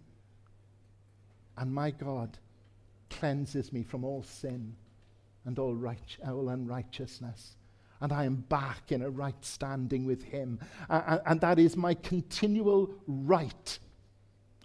And 1.58 1.74
my 1.74 1.92
God 1.92 2.38
cleanses 3.10 3.74
me 3.74 3.84
from 3.84 4.04
all 4.04 4.24
sin 4.24 4.76
and 5.46 5.60
all, 5.60 5.76
right, 5.76 6.18
all 6.26 6.50
unrighteousness 6.50 7.56
and 8.02 8.13
I 8.13 8.26
am 8.26 8.36
back 8.36 8.92
in 8.92 9.02
a 9.02 9.10
right 9.10 9.44
standing 9.44 10.06
with 10.06 10.24
Him. 10.24 10.60
Uh, 10.89 11.20
and 11.26 11.42
that 11.42 11.60
is 11.60 11.76
my 11.76 11.94
continual 11.96 12.94
right 13.08 13.80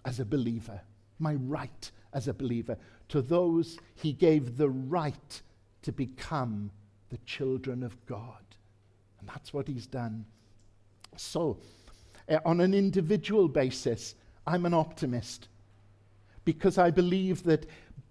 as 0.05 0.19
a 0.19 0.25
believer, 0.25 0.81
my 1.19 1.35
right 1.35 1.91
as 2.13 2.27
a 2.27 2.33
believer. 2.33 2.77
To 3.09 3.21
those 3.21 3.77
He 3.95 4.13
gave 4.13 4.57
the 4.57 4.69
right 4.69 5.41
to 5.81 5.91
become 5.91 6.71
the 7.09 7.17
children 7.25 7.83
of 7.83 8.03
God. 8.05 8.43
And 9.19 9.27
that's 9.27 9.53
what 9.53 9.67
He's 9.67 9.87
done. 9.87 10.25
So, 11.17 11.57
uh, 12.29 12.39
on 12.45 12.61
an 12.61 12.73
individual 12.73 13.47
basis, 13.47 14.15
I'm 14.45 14.65
an 14.65 14.73
optimist 14.73 15.47
because 16.43 16.77
I 16.77 16.91
believe 16.91 17.43
that 17.43 17.65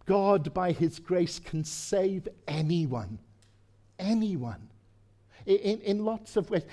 God, 0.06 0.52
by 0.52 0.72
His 0.72 0.98
grace, 0.98 1.38
can 1.38 1.64
save 1.64 2.28
anyone. 2.46 3.18
Anyone 3.98 4.68
in, 5.46 5.80
in 5.80 6.04
lots 6.04 6.36
of 6.36 6.50
ways. 6.50 6.64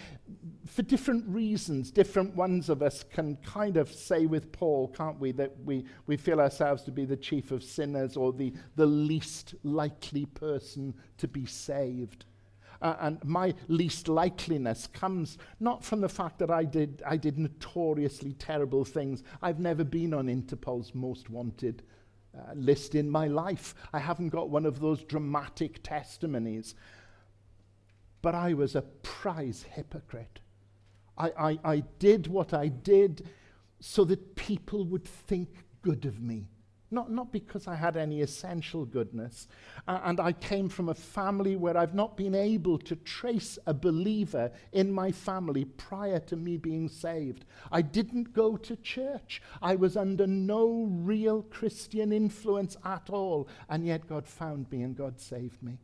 For 0.66 0.82
different 0.82 1.28
reasons, 1.28 1.92
different 1.92 2.36
ones 2.36 2.70
of 2.70 2.82
us 2.82 3.04
can 3.04 3.38
kind 3.38 3.78
of 3.78 3.92
say 3.92 4.26
with 4.26 4.52
Paul, 4.52 4.88
can't 4.90 5.20
we, 5.20 5.32
that 5.34 5.52
we, 5.66 5.86
we 6.08 6.18
feel 6.18 6.40
ourselves 6.40 6.84
to 6.84 6.92
be 6.92 7.06
the 7.06 7.18
chief 7.18 7.52
of 7.52 7.64
sinners 7.64 8.16
or 8.16 8.32
the, 8.32 8.54
the 8.76 8.86
least 8.86 9.56
likely 9.64 10.26
person 10.26 10.94
to 11.18 11.28
be 11.28 11.46
saved. 11.46 12.26
Uh, 12.82 12.96
and 13.00 13.24
my 13.24 13.54
least 13.68 14.08
likeliness 14.08 14.92
comes 14.92 15.38
not 15.60 15.84
from 15.84 16.02
the 16.02 16.10
fact 16.10 16.40
that 16.40 16.50
I 16.50 16.64
did, 16.64 17.04
I 17.06 17.16
did 17.18 17.38
notoriously 17.38 18.34
terrible 18.34 18.84
things. 18.84 19.24
I've 19.42 19.60
never 19.60 19.84
been 19.84 20.14
on 20.14 20.28
Interpol's 20.28 20.96
most 20.96 21.30
wanted 21.30 21.84
uh, 22.36 22.54
list 22.56 22.96
in 22.96 23.10
my 23.10 23.28
life. 23.28 23.76
I 23.94 24.00
haven't 24.00 24.30
got 24.30 24.50
one 24.50 24.66
of 24.66 24.80
those 24.80 25.04
dramatic 25.04 25.84
testimonies. 25.84 26.76
But 28.22 28.36
I 28.36 28.54
was 28.54 28.76
a 28.76 28.82
prize 28.82 29.66
hypocrite. 29.70 30.40
I, 31.18 31.32
I, 31.38 31.60
I 31.64 31.84
did 32.00 32.28
what 32.28 32.54
I 32.54 32.68
did 32.68 33.30
so 33.80 34.06
that 34.06 34.36
people 34.36 34.86
would 34.86 35.06
think 35.06 35.50
good 35.82 36.06
of 36.06 36.22
me. 36.22 36.48
Not, 36.94 37.10
not 37.10 37.32
because 37.32 37.68
I 37.68 37.76
had 37.76 37.96
any 37.96 38.22
essential 38.22 38.86
goodness. 38.86 39.48
Uh, 39.88 40.02
and 40.04 40.20
I 40.20 40.34
came 40.34 40.68
from 40.68 40.90
a 40.90 40.94
family 40.94 41.56
where 41.56 41.78
I've 41.78 41.96
not 41.96 42.18
been 42.18 42.36
able 42.36 42.78
to 42.80 42.98
trace 42.98 43.58
a 43.66 43.74
believer 43.74 44.52
in 44.74 44.92
my 44.92 45.12
family 45.12 45.64
prior 45.64 46.20
to 46.20 46.36
me 46.36 46.58
being 46.58 46.90
saved. 46.90 47.46
I 47.72 47.82
didn't 47.82 48.34
go 48.34 48.58
to 48.58 48.76
church. 48.76 49.42
I 49.62 49.76
was 49.76 49.96
under 49.96 50.28
no 50.28 50.90
real 50.92 51.44
Christian 51.44 52.12
influence 52.12 52.76
at 52.84 53.10
all. 53.10 53.48
And 53.70 53.86
yet 53.86 54.08
God 54.08 54.28
found 54.28 54.70
me 54.70 54.84
and 54.84 54.96
God 54.96 55.20
saved 55.22 55.64
me. 55.64 55.80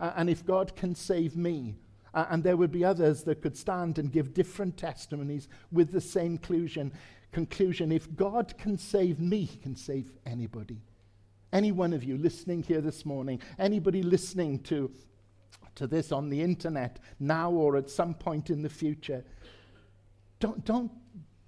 Uh, 0.00 0.12
and 0.16 0.28
if 0.28 0.44
God 0.44 0.74
can 0.74 0.96
save 0.96 1.36
me, 1.36 1.76
uh, 2.12 2.26
and 2.30 2.44
there 2.44 2.56
would 2.56 2.70
be 2.70 2.84
others 2.84 3.24
that 3.24 3.42
could 3.42 3.56
stand 3.56 3.98
and 3.98 4.12
give 4.12 4.34
different 4.34 4.76
testimonies 4.76 5.48
with 5.72 5.90
the 5.92 6.00
same 6.00 6.38
conclusion, 6.38 6.92
conclusion 7.34 7.90
if 7.90 8.14
God 8.14 8.56
can 8.56 8.78
save 8.78 9.20
me, 9.20 9.42
he 9.42 9.58
can 9.58 9.74
save 9.74 10.12
anybody. 10.24 10.80
Any 11.52 11.72
one 11.72 11.92
of 11.92 12.04
you 12.04 12.16
listening 12.16 12.62
here 12.62 12.80
this 12.80 13.04
morning, 13.04 13.40
anybody 13.58 14.02
listening 14.02 14.60
to, 14.60 14.90
to 15.74 15.86
this 15.88 16.12
on 16.12 16.30
the 16.30 16.40
internet 16.40 17.00
now 17.18 17.50
or 17.50 17.76
at 17.76 17.90
some 17.90 18.14
point 18.14 18.50
in 18.50 18.62
the 18.62 18.68
future, 18.68 19.24
don't, 20.38 20.64
don't, 20.64 20.92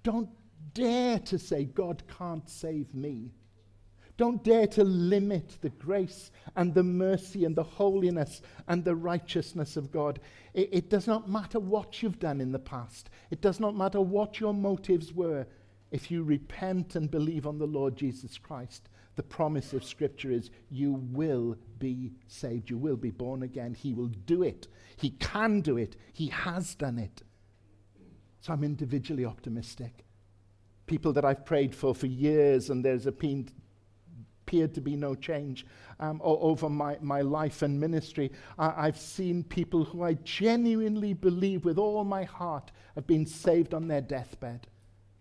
don't 0.03 0.29
dare 0.73 1.19
to 1.19 1.39
say, 1.39 1.63
God 1.63 2.03
can't 2.17 2.47
save 2.49 2.93
me. 2.93 3.31
Don't 4.17 4.43
dare 4.43 4.67
to 4.67 4.83
limit 4.83 5.57
the 5.61 5.69
grace 5.69 6.31
and 6.55 6.73
the 6.73 6.83
mercy 6.83 7.45
and 7.45 7.55
the 7.55 7.63
holiness 7.63 8.41
and 8.67 8.83
the 8.83 8.95
righteousness 8.95 9.77
of 9.77 9.91
God. 9.91 10.19
It, 10.53 10.69
it, 10.71 10.89
does 10.89 11.05
not 11.07 11.29
matter 11.29 11.59
what 11.59 12.01
you've 12.01 12.19
done 12.19 12.41
in 12.41 12.51
the 12.51 12.59
past, 12.59 13.09
it 13.31 13.41
does 13.41 13.59
not 13.59 13.75
matter 13.75 14.01
what 14.01 14.39
your 14.39 14.53
motives 14.53 15.13
were. 15.13 15.45
If 15.91 16.11
you 16.11 16.23
repent 16.23 16.95
and 16.95 17.09
believe 17.09 17.47
on 17.47 17.57
the 17.57 17.67
Lord 17.67 17.95
Jesus 17.95 18.37
Christ, 18.37 18.89
the 19.15 19.23
promise 19.23 19.73
of 19.73 19.83
Scripture 19.83 20.31
is 20.31 20.51
you 20.69 20.93
will 20.93 21.57
be 21.79 22.11
saved. 22.27 22.69
You 22.69 22.77
will 22.77 22.97
be 22.97 23.09
born 23.09 23.43
again. 23.43 23.73
He 23.73 23.93
will 23.93 24.07
do 24.07 24.43
it. 24.43 24.67
He 24.97 25.11
can 25.11 25.61
do 25.61 25.77
it. 25.77 25.95
He 26.13 26.27
has 26.27 26.75
done 26.75 26.99
it. 26.99 27.23
So 28.41 28.53
I'm 28.53 28.63
individually 28.63 29.25
optimistic. 29.25 30.05
People 30.85 31.13
that 31.13 31.25
I've 31.25 31.45
prayed 31.45 31.73
for 31.73 31.95
for 31.95 32.07
years, 32.07 32.69
and 32.69 32.85
there's 32.85 33.07
a 33.07 33.11
appeared 34.47 34.73
to 34.73 34.79
be 34.79 34.95
no 34.95 35.13
change 35.13 35.65
um, 35.99 36.21
over 36.23 36.69
my, 36.69 36.97
my 37.01 37.19
life 37.19 37.63
and 37.63 37.77
ministry. 37.77 38.31
I, 38.57 38.87
I've 38.87 38.97
seen 38.97 39.43
people 39.43 39.83
who 39.83 40.03
I 40.03 40.13
genuinely 40.13 41.13
believe 41.13 41.65
with 41.65 41.77
all 41.77 42.05
my 42.05 42.23
heart 42.23 42.71
have 42.95 43.05
been 43.07 43.25
saved 43.25 43.73
on 43.73 43.89
their 43.89 43.99
deathbed 43.99 44.67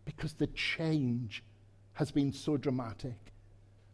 because 0.06 0.32
the 0.32 0.46
change 0.46 1.44
has 1.92 2.10
been 2.10 2.32
so 2.32 2.56
dramatic. 2.56 3.18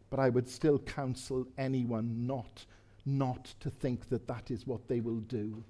But 0.09 0.21
I 0.21 0.29
would 0.29 0.47
still 0.47 0.79
counsel 0.79 1.45
anyone 1.57 2.25
not, 2.25 2.65
not 3.05 3.53
to 3.59 3.69
think 3.69 4.07
that 4.09 4.27
that 4.27 4.49
is 4.51 4.65
what 4.65 4.87
they 4.87 5.01
will 5.01 5.19
do 5.19 5.61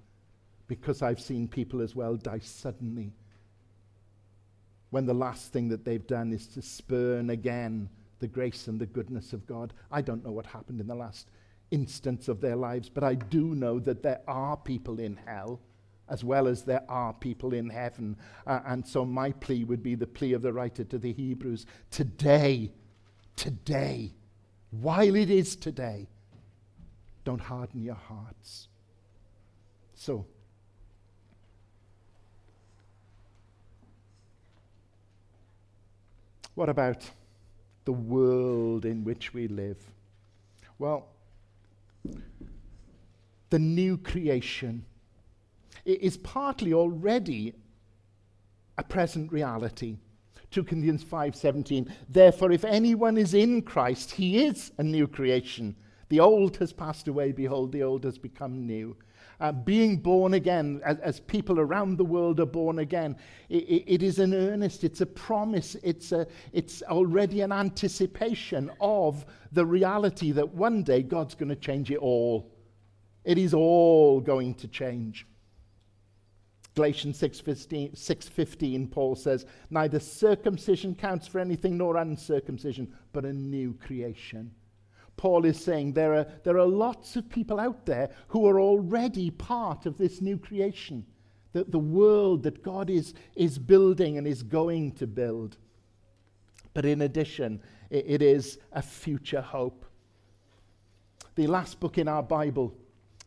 because 0.68 1.02
I've 1.02 1.20
seen 1.20 1.48
people 1.48 1.82
as 1.82 1.96
well 1.96 2.16
die 2.16 2.40
suddenly 2.40 3.14
when 4.94 5.08
the 5.08 5.14
last 5.14 5.52
thing 5.52 5.70
that 5.70 5.84
they've 5.84 6.06
done 6.06 6.32
is 6.32 6.46
to 6.46 6.62
spurn 6.62 7.32
again 7.32 7.90
the 8.20 8.28
grace 8.28 8.68
and 8.68 8.80
the 8.80 8.86
goodness 8.86 9.34
of 9.34 9.48
God. 9.48 9.74
I 9.92 10.04
don't 10.04 10.24
know 10.24 10.32
what 10.32 10.46
happened 10.46 10.80
in 10.80 10.86
the 10.86 10.94
last 10.94 11.30
instance 11.72 12.28
of 12.28 12.40
their 12.40 12.56
lives, 12.56 12.90
but 12.90 13.04
I 13.04 13.16
do 13.16 13.56
know 13.56 13.80
that 13.80 14.04
there 14.04 14.22
are 14.28 14.56
people 14.56 15.00
in 15.00 15.18
hell 15.26 15.60
as 16.10 16.24
well 16.24 16.48
as 16.48 16.64
there 16.64 16.84
are 16.90 17.14
people 17.14 17.54
in 17.54 17.70
heaven. 17.70 18.16
Uh, 18.46 18.60
and 18.66 18.86
so 18.86 19.06
my 19.06 19.32
plea 19.32 19.64
would 19.64 19.82
be 19.82 19.96
the 19.96 20.08
plea 20.08 20.34
of 20.34 20.42
the 20.42 20.52
writer 20.52 20.84
to 20.84 20.98
the 20.98 21.14
Hebrews 21.14 21.66
today, 21.92 22.72
today, 23.36 24.14
while 24.72 25.16
it 25.16 25.30
is 25.30 25.56
today, 25.56 26.08
don't 27.24 27.42
harden 27.42 27.84
your 27.84 27.96
hearts. 27.96 28.68
So, 29.94 30.26
what 36.56 36.70
about 36.70 37.10
the 37.86 37.94
world 37.94 38.86
in 38.86 39.04
which 39.04 39.34
we 39.34 39.48
live? 39.48 39.78
Well, 40.80 41.08
the 43.50 43.60
new 43.60 43.98
creation 43.98 44.86
is 45.86 46.18
partly 46.18 46.74
already 46.74 47.54
a 48.78 48.84
present 48.84 49.32
reality. 49.32 49.98
2 50.52 50.64
Corinthians 50.64 51.04
5:17 51.04 51.92
Therefore 52.08 52.52
if 52.52 52.64
anyone 52.64 53.18
is 53.18 53.34
in 53.34 53.62
Christ 53.62 54.12
he 54.12 54.44
is 54.46 54.72
a 54.78 54.84
new 54.84 55.08
creation. 55.08 55.76
The 56.10 56.20
old 56.20 56.58
has 56.58 56.72
passed 56.72 57.08
away. 57.08 57.32
Behold 57.32 57.72
the 57.72 57.84
old 57.84 58.04
has 58.04 58.18
become 58.18 58.66
new. 58.66 58.96
Uh, 59.40 59.52
being 59.52 59.98
born 59.98 60.36
again 60.36 60.80
as, 60.86 61.00
as, 61.00 61.20
people 61.20 61.60
around 61.60 61.98
the 61.98 62.06
world 62.06 62.40
are 62.40 62.46
born 62.46 62.80
again 62.80 63.18
it, 63.50 63.64
it, 63.64 63.84
it 63.96 64.04
is 64.04 64.20
an 64.20 64.34
earnest 64.34 64.84
it's 64.84 65.02
a 65.02 65.06
promise 65.06 65.76
it's 65.84 66.12
a 66.12 66.28
it's 66.54 66.84
already 66.84 67.42
an 67.42 67.52
anticipation 67.52 68.72
of 68.80 69.26
the 69.52 69.66
reality 69.66 70.32
that 70.32 70.54
one 70.54 70.84
day 70.84 71.02
God's 71.02 71.36
going 71.36 71.50
to 71.50 71.56
change 71.56 71.90
it 71.92 71.98
all. 71.98 72.52
It 73.26 73.38
is 73.38 73.54
all 73.54 74.22
going 74.22 74.54
to 74.56 74.68
change 74.68 75.26
Galatians 76.76 77.20
6:15 77.20 77.96
6:15 77.96 78.90
Paul 78.90 79.16
says 79.16 79.46
neither 79.70 80.00
circumcision 80.00 80.96
counts 80.96 81.28
for 81.28 81.40
anything 81.40 81.78
nor 81.78 81.98
uncircumcision 81.98 82.92
but 83.12 83.26
a 83.26 83.34
new 83.34 83.74
creation. 83.74 84.52
Paul 85.16 85.46
is 85.46 85.64
saying 85.64 85.94
there 85.94 86.16
are, 86.16 86.28
there 86.44 86.58
are 86.58 86.66
lots 86.66 87.16
of 87.16 87.30
people 87.30 87.60
out 87.60 87.86
there 87.86 88.10
who 88.30 88.48
are 88.48 88.60
already 88.60 89.30
part 89.30 89.86
of 89.86 89.98
this 89.98 90.22
new 90.22 90.38
creation, 90.38 91.06
the, 91.52 91.64
the 91.66 91.80
world 91.80 92.44
that 92.44 92.64
God 92.64 92.90
is, 92.90 93.14
is 93.36 93.60
building 93.60 94.18
and 94.18 94.28
is 94.28 94.42
going 94.42 94.94
to 94.94 95.08
build. 95.08 95.58
But 96.74 96.86
in 96.86 97.04
addition, 97.04 97.62
it, 97.90 98.06
it 98.08 98.22
is 98.22 98.58
a 98.72 98.82
future 98.82 99.42
hope. 99.42 99.86
The 101.36 101.48
last 101.48 101.80
book 101.80 101.98
in 101.98 102.08
our 102.08 102.24
Bible 102.24 102.74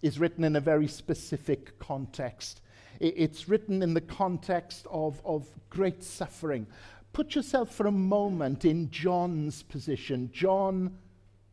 is 0.02 0.18
written 0.18 0.44
in 0.44 0.56
a 0.56 0.60
very 0.60 0.88
specific 0.88 1.78
context. 1.78 2.60
It's 3.00 3.48
written 3.48 3.82
in 3.82 3.94
the 3.94 4.00
context 4.00 4.86
of, 4.90 5.20
of 5.24 5.46
great 5.70 6.02
suffering. 6.02 6.66
Put 7.12 7.34
yourself 7.34 7.74
for 7.74 7.86
a 7.86 7.92
moment 7.92 8.64
in 8.64 8.90
John's 8.90 9.62
position. 9.62 10.30
John, 10.32 10.98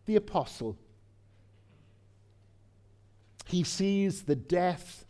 the 0.06 0.18
apostle. 0.18 0.78
He 3.46 3.64
sees 3.64 4.24
the 4.24 4.36
death 4.36 5.06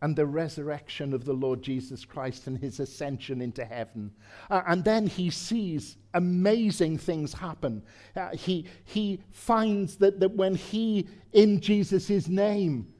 and 0.00 0.14
the 0.14 0.26
resurrection 0.26 1.12
of 1.12 1.24
the 1.24 1.32
Lord 1.32 1.62
Jesus 1.62 2.04
Christ 2.04 2.46
and 2.46 2.56
his 2.56 2.78
ascension 2.78 3.40
into 3.40 3.64
heaven. 3.64 4.12
Uh, 4.48 4.62
and 4.66 4.84
then 4.84 5.06
he 5.06 5.30
sees 5.30 5.96
amazing 6.14 6.98
things 6.98 7.32
happen. 7.32 7.82
Uh, 8.14 8.30
he, 8.30 8.66
he 8.84 9.20
finds 9.30 9.96
that, 9.96 10.20
that 10.20 10.32
when 10.32 10.54
he, 10.54 11.08
in 11.32 11.60
Jesus' 11.60 12.28
name, 12.28 12.92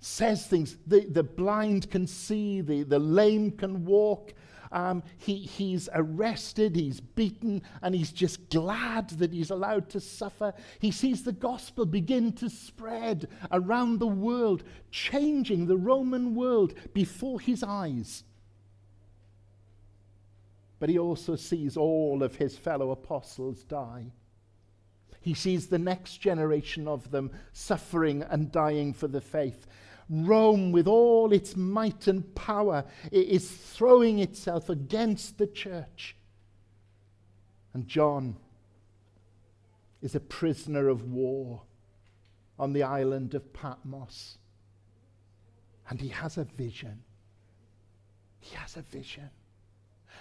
says 0.00 0.46
things. 0.46 0.76
The, 0.86 1.06
the 1.06 1.22
blind 1.22 1.90
can 1.90 2.06
see, 2.06 2.60
the, 2.62 2.82
the 2.82 2.98
lame 2.98 3.52
can 3.52 3.84
walk. 3.84 4.34
Um, 4.72 5.02
he, 5.18 5.34
he's 5.36 5.88
arrested, 5.92 6.76
he's 6.76 7.00
beaten, 7.00 7.62
and 7.82 7.94
he's 7.94 8.12
just 8.12 8.50
glad 8.50 9.10
that 9.10 9.32
he's 9.32 9.50
allowed 9.50 9.90
to 9.90 10.00
suffer. 10.00 10.54
He 10.78 10.90
sees 10.90 11.24
the 11.24 11.32
gospel 11.32 11.84
begin 11.86 12.32
to 12.34 12.48
spread 12.48 13.28
around 13.50 13.98
the 13.98 14.06
world, 14.06 14.62
changing 14.90 15.66
the 15.66 15.76
Roman 15.76 16.34
world 16.34 16.74
before 16.94 17.40
his 17.40 17.62
eyes. 17.62 18.22
But 20.78 20.88
he 20.88 20.98
also 20.98 21.36
sees 21.36 21.76
all 21.76 22.22
of 22.22 22.36
his 22.36 22.56
fellow 22.56 22.92
apostles 22.92 23.64
die. 23.64 24.12
He 25.20 25.34
sees 25.34 25.66
the 25.66 25.78
next 25.78 26.18
generation 26.18 26.88
of 26.88 27.10
them 27.10 27.30
suffering 27.52 28.22
and 28.22 28.50
dying 28.50 28.94
for 28.94 29.08
the 29.08 29.20
faith. 29.20 29.66
Rome, 30.10 30.72
with 30.72 30.88
all 30.88 31.32
its 31.32 31.56
might 31.56 32.08
and 32.08 32.34
power, 32.34 32.84
is 33.12 33.48
throwing 33.48 34.18
itself 34.18 34.68
against 34.68 35.38
the 35.38 35.46
church. 35.46 36.16
And 37.72 37.86
John 37.86 38.36
is 40.02 40.16
a 40.16 40.20
prisoner 40.20 40.88
of 40.88 41.04
war 41.04 41.62
on 42.58 42.72
the 42.72 42.82
island 42.82 43.34
of 43.34 43.52
Patmos. 43.52 44.38
And 45.88 46.00
he 46.00 46.08
has 46.08 46.38
a 46.38 46.44
vision. 46.44 47.02
He 48.40 48.56
has 48.56 48.76
a 48.76 48.82
vision. 48.82 49.30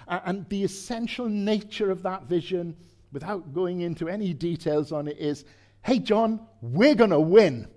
and 0.07 0.47
the 0.49 0.63
essential 0.63 1.27
nature 1.27 1.89
of 1.89 2.03
that 2.03 2.23
vision, 2.25 2.77
without 3.11 3.53
going 3.53 3.81
into 3.81 4.07
any 4.07 4.33
details 4.35 4.91
on 4.91 5.07
it, 5.07 5.17
is 5.17 5.45
hey, 5.81 5.97
John, 5.97 6.45
we're 6.61 6.93
going 6.95 7.09
to 7.09 7.19
win. 7.19 7.67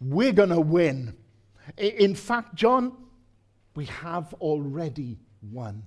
We're 0.00 0.32
going 0.32 0.50
to 0.50 0.60
win. 0.60 1.14
In 1.76 2.14
fact, 2.14 2.54
John, 2.54 2.96
we 3.74 3.86
have 3.86 4.32
already 4.34 5.18
won. 5.42 5.82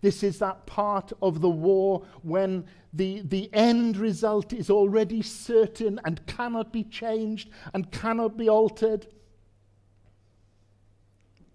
This 0.00 0.22
is 0.22 0.38
that 0.40 0.66
part 0.66 1.12
of 1.22 1.40
the 1.40 1.50
war 1.50 2.04
when 2.22 2.66
the, 2.92 3.22
the 3.22 3.50
end 3.52 3.96
result 3.96 4.52
is 4.52 4.70
already 4.70 5.22
certain 5.22 6.00
and 6.04 6.24
cannot 6.26 6.72
be 6.72 6.84
changed 6.84 7.50
and 7.72 7.90
cannot 7.90 8.36
be 8.36 8.48
altered. 8.48 9.06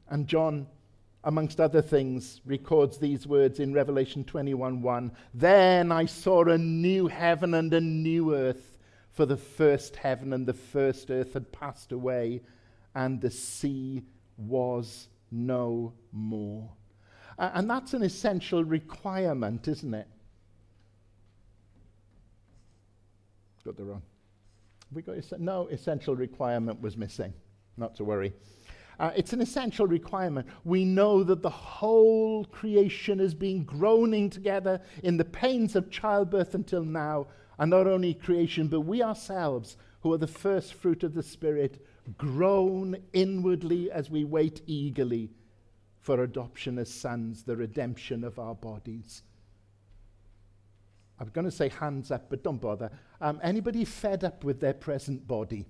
And 0.10 0.28
John, 0.28 0.68
amongst 1.24 1.60
other 1.60 1.82
things, 1.82 2.42
records 2.46 2.98
these 2.98 3.28
words 3.28 3.60
in 3.60 3.74
Revelation 3.74 4.24
21:1. 4.24 5.12
Then 5.34 5.92
I 5.92 6.06
saw 6.06 6.44
a 6.44 6.58
new 6.58 7.08
heaven 7.08 7.54
and 7.54 7.74
a 7.74 7.82
new 7.82 8.36
earth 8.36 8.71
for 9.12 9.26
the 9.26 9.38
first 9.38 9.96
heaven 9.96 10.34
and 10.34 10.46
the 10.46 10.54
first 10.54 11.12
earth 11.12 11.34
had 11.34 11.52
passed 11.52 11.92
away, 11.92 12.42
and 12.96 13.22
the 13.22 13.32
sea 13.32 14.04
was 14.38 15.08
no 15.32 15.94
more. 16.12 16.70
And 17.38 17.70
that's 17.70 17.94
an 17.94 18.04
essential 18.04 18.64
requirement, 18.64 19.68
isn't 19.68 19.94
it? 19.94 20.08
Got 23.66 23.78
the 23.78 23.84
wrong. 23.84 24.02
We 24.92 25.02
got 25.02 25.18
no 25.40 25.68
essential 25.68 26.16
requirement 26.16 26.82
was 26.82 26.98
missing. 26.98 27.34
Not 27.78 27.96
to 27.96 28.04
worry. 28.04 28.34
Uh, 29.00 29.12
it's 29.16 29.34
an 29.34 29.42
essential 29.42 29.88
requirement. 29.88 30.48
We 30.64 30.86
know 30.86 31.24
that 31.24 31.42
the 31.42 31.50
whole 31.50 32.46
creation 32.46 33.18
has 33.20 33.34
been 33.34 33.64
groaning 33.64 34.30
together 34.30 34.82
in 35.04 35.18
the 35.18 35.26
pains 35.26 35.76
of 35.76 35.90
childbirth 35.90 36.54
until 36.54 36.84
now, 36.84 37.28
and 37.58 37.70
not 37.70 37.88
only 37.88 38.14
creation, 38.14 38.68
but 38.68 38.82
we 38.82 39.02
ourselves, 39.02 39.78
who 40.02 40.12
are 40.14 40.18
the 40.18 40.28
first 40.28 40.74
fruit 40.74 41.04
of 41.04 41.14
the 41.14 41.24
Spirit, 41.24 41.86
groan 42.18 42.98
inwardly 43.14 43.92
as 43.92 44.10
we 44.10 44.24
wait 44.24 44.62
eagerly 44.66 45.30
for 46.00 46.24
adoption 46.24 46.80
as 46.80 46.92
sons, 46.92 47.44
the 47.44 47.56
redemption 47.56 48.24
of 48.24 48.40
our 48.40 48.56
bodies. 48.56 49.24
I'm 51.20 51.30
going 51.30 51.46
to 51.46 51.52
say 51.52 51.70
hands 51.70 52.10
up, 52.10 52.32
but 52.32 52.44
don't 52.44 52.60
bother. 52.60 52.90
Um, 53.22 53.40
anybody 53.44 53.86
fed 53.86 54.24
up 54.24 54.44
with 54.44 54.60
their 54.60 54.74
present 54.74 55.28
body? 55.28 55.68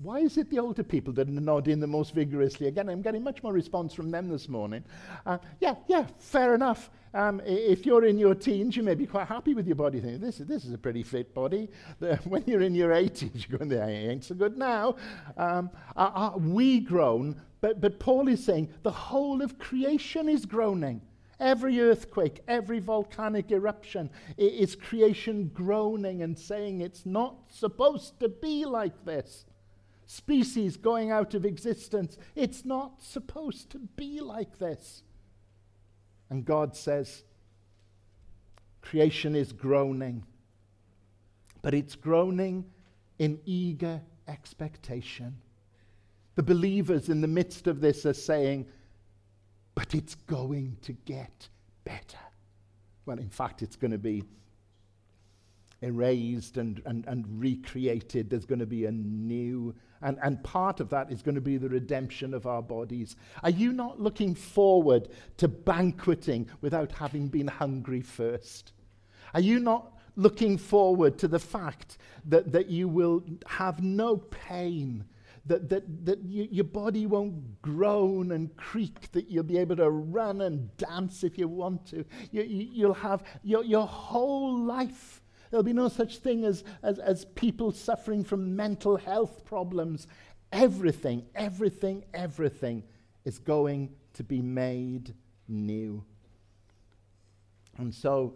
Why 0.00 0.20
is 0.20 0.38
it 0.38 0.48
the 0.48 0.60
older 0.60 0.84
people 0.84 1.12
that 1.14 1.26
are 1.26 1.32
nodding 1.32 1.80
the 1.80 1.86
most 1.88 2.14
vigorously? 2.14 2.68
Again, 2.68 2.88
I'm 2.88 3.02
getting 3.02 3.24
much 3.24 3.42
more 3.42 3.52
response 3.52 3.92
from 3.92 4.12
them 4.12 4.28
this 4.28 4.48
morning. 4.48 4.84
Uh, 5.26 5.38
yeah, 5.58 5.74
yeah, 5.88 6.06
fair 6.20 6.54
enough. 6.54 6.88
Um, 7.14 7.42
if 7.44 7.84
you're 7.84 8.04
in 8.04 8.16
your 8.16 8.36
teens, 8.36 8.76
you 8.76 8.84
may 8.84 8.94
be 8.94 9.06
quite 9.06 9.26
happy 9.26 9.54
with 9.54 9.66
your 9.66 9.74
body. 9.74 9.98
Thinking, 9.98 10.20
this 10.20 10.38
is, 10.38 10.46
this 10.46 10.64
is 10.64 10.72
a 10.72 10.78
pretty 10.78 11.02
fit 11.02 11.34
body. 11.34 11.68
When 12.24 12.44
you're 12.46 12.62
in 12.62 12.76
your 12.76 12.90
80s, 12.90 13.48
you're 13.48 13.58
going, 13.58 13.72
I 13.76 13.90
ain't 13.90 14.24
so 14.24 14.36
good 14.36 14.56
now. 14.56 14.94
Um, 15.36 15.68
uh, 15.96 16.10
uh, 16.14 16.38
we 16.38 16.78
groan, 16.78 17.40
but, 17.60 17.80
but 17.80 17.98
Paul 17.98 18.28
is 18.28 18.44
saying 18.44 18.68
the 18.84 18.92
whole 18.92 19.42
of 19.42 19.58
creation 19.58 20.28
is 20.28 20.46
groaning. 20.46 21.00
Every 21.40 21.80
earthquake, 21.80 22.40
every 22.46 22.78
volcanic 22.78 23.50
eruption 23.50 24.10
is 24.36 24.76
creation 24.76 25.50
groaning 25.52 26.22
and 26.22 26.38
saying 26.38 26.82
it's 26.82 27.04
not 27.04 27.36
supposed 27.48 28.20
to 28.20 28.28
be 28.28 28.64
like 28.64 29.04
this 29.04 29.44
species 30.08 30.76
going 30.78 31.10
out 31.12 31.34
of 31.34 31.44
existence. 31.44 32.16
It's 32.34 32.64
not 32.64 33.02
supposed 33.02 33.70
to 33.70 33.78
be 33.78 34.20
like 34.20 34.58
this. 34.58 35.02
And 36.30 36.44
God 36.44 36.74
says, 36.74 37.22
creation 38.80 39.36
is 39.36 39.52
groaning, 39.52 40.24
but 41.62 41.74
it's 41.74 41.94
groaning 41.94 42.64
in 43.18 43.38
eager 43.44 44.00
expectation. 44.26 45.36
The 46.36 46.42
believers 46.42 47.10
in 47.10 47.20
the 47.20 47.28
midst 47.28 47.66
of 47.66 47.80
this 47.80 48.06
are 48.06 48.14
saying, 48.14 48.66
but 49.74 49.94
it's 49.94 50.14
going 50.14 50.78
to 50.82 50.92
get 50.92 51.48
better. 51.84 52.18
Well, 53.04 53.18
in 53.18 53.28
fact, 53.28 53.62
it's 53.62 53.76
going 53.76 53.90
to 53.90 53.98
be 53.98 54.24
erased 55.82 56.56
and, 56.56 56.80
and, 56.86 57.06
and 57.06 57.24
recreated. 57.40 58.30
There's 58.30 58.46
going 58.46 58.58
to 58.58 58.66
be 58.66 58.86
a 58.86 58.92
new, 58.92 59.74
and, 60.02 60.18
and 60.22 60.42
part 60.44 60.80
of 60.80 60.88
that 60.90 61.10
is 61.10 61.22
going 61.22 61.34
to 61.34 61.40
be 61.40 61.56
the 61.56 61.68
redemption 61.68 62.34
of 62.34 62.46
our 62.46 62.62
bodies. 62.62 63.16
Are 63.42 63.50
you 63.50 63.72
not 63.72 64.00
looking 64.00 64.34
forward 64.34 65.08
to 65.38 65.48
banqueting 65.48 66.48
without 66.60 66.92
having 66.92 67.28
been 67.28 67.48
hungry 67.48 68.00
first? 68.00 68.72
Are 69.34 69.40
you 69.40 69.58
not 69.58 69.98
looking 70.16 70.58
forward 70.58 71.18
to 71.18 71.28
the 71.28 71.38
fact 71.38 71.98
that, 72.24 72.52
that 72.52 72.68
you 72.68 72.88
will 72.88 73.24
have 73.46 73.82
no 73.82 74.16
pain? 74.16 75.04
That, 75.46 75.68
that, 75.70 76.04
that 76.04 76.22
you, 76.24 76.46
your 76.50 76.64
body 76.64 77.06
won't 77.06 77.62
groan 77.62 78.32
and 78.32 78.54
creak, 78.56 79.10
that 79.12 79.30
you'll 79.30 79.44
be 79.44 79.56
able 79.56 79.76
to 79.76 79.88
run 79.88 80.42
and 80.42 80.76
dance 80.76 81.24
if 81.24 81.38
you 81.38 81.48
want 81.48 81.86
to. 81.86 82.04
You, 82.30 82.42
you, 82.42 82.68
you'll 82.70 82.94
have 82.94 83.24
your, 83.42 83.64
your 83.64 83.86
whole 83.86 84.58
life 84.58 85.22
There'll 85.50 85.64
be 85.64 85.72
no 85.72 85.88
such 85.88 86.18
thing 86.18 86.44
as, 86.44 86.64
as, 86.82 86.98
as 86.98 87.24
people 87.24 87.72
suffering 87.72 88.24
from 88.24 88.54
mental 88.54 88.96
health 88.96 89.44
problems. 89.44 90.06
Everything, 90.52 91.24
everything, 91.34 92.04
everything 92.14 92.82
is 93.24 93.38
going 93.38 93.90
to 94.14 94.22
be 94.22 94.40
made 94.40 95.14
new. 95.46 96.04
And 97.76 97.94
so 97.94 98.34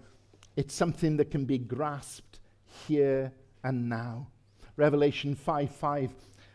it's 0.57 0.75
something 0.75 1.17
that 1.17 1.31
can 1.31 1.45
be 1.45 1.59
grasped 1.59 2.41
here 2.87 3.33
and 3.65 3.89
now. 3.89 4.29
Revelation 4.77 5.35
5 5.35 5.71
5 5.71 6.11
uh, 6.11 6.13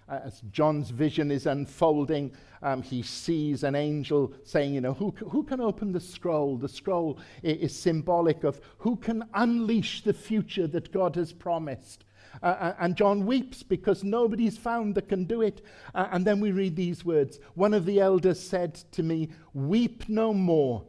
as 0.08 0.42
John's 0.52 0.90
vision 0.90 1.32
is 1.32 1.46
unfolding, 1.46 2.32
um, 2.62 2.82
he 2.82 3.02
sees 3.02 3.64
an 3.64 3.76
angel 3.76 4.34
saying, 4.44 4.74
You 4.74 4.82
know, 4.82 4.94
who, 4.94 5.12
who 5.30 5.44
can 5.44 5.60
open 5.60 5.92
the 5.92 6.00
scroll? 6.00 6.58
The 6.58 6.70
scroll 6.70 7.20
is, 7.44 7.72
is 7.72 7.80
symbolic 7.80 8.44
of 8.44 8.62
who 8.80 8.96
can 8.96 9.24
unleash 9.34 10.04
the 10.04 10.14
future 10.14 10.68
that 10.68 10.92
God 10.92 11.16
has 11.16 11.34
promised. 11.34 12.06
Uh, 12.42 12.46
uh, 12.46 12.76
and 12.80 12.96
John 12.96 13.26
weeps 13.26 13.64
because 13.64 14.04
nobody's 14.04 14.58
found 14.58 14.96
that 14.96 15.10
can 15.10 15.26
do 15.26 15.42
it. 15.42 15.62
Uh, 15.94 16.08
and 16.12 16.26
then 16.26 16.40
we 16.40 16.52
read 16.52 16.76
these 16.76 17.04
words 17.04 17.40
One 17.56 17.74
of 17.74 17.86
the 17.86 18.00
elders 18.00 18.40
said 18.40 18.76
to 18.94 19.04
me, 19.04 19.30
Weep 19.54 20.08
no 20.08 20.34
more. 20.34 20.84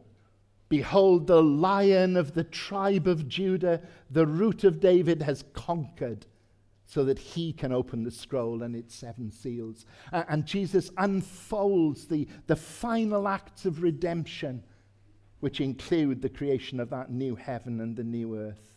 Behold, 0.69 1.25
the 1.25 1.41
lion 1.41 2.15
of 2.15 2.35
the 2.35 2.43
tribe 2.43 3.07
of 3.07 3.27
Judah, 3.27 3.81
the 4.11 4.27
root 4.27 4.63
of 4.63 4.79
David, 4.79 5.23
has 5.23 5.43
conquered 5.53 6.27
so 6.89 7.05
that 7.05 7.19
he 7.19 7.53
can 7.53 7.71
open 7.71 8.03
the 8.03 8.09
scroll 8.09 8.63
and 8.63 8.75
its 8.75 8.95
seven 8.95 9.31
seals. 9.31 9.85
Uh, 10.11 10.23
and 10.27 10.47
Jesus 10.47 10.89
unfolds 10.97 12.07
the, 12.07 12.27
the 12.47 12.55
final 12.55 13.27
acts 13.27 13.65
of 13.65 13.83
redemption, 13.83 14.63
which 15.39 15.61
include 15.61 16.19
the 16.19 16.29
creation 16.29 16.79
of 16.79 16.89
that 16.89 17.11
new 17.11 17.35
heaven 17.35 17.79
and 17.79 17.95
the 17.95 18.03
new 18.03 18.35
earth. 18.35 18.73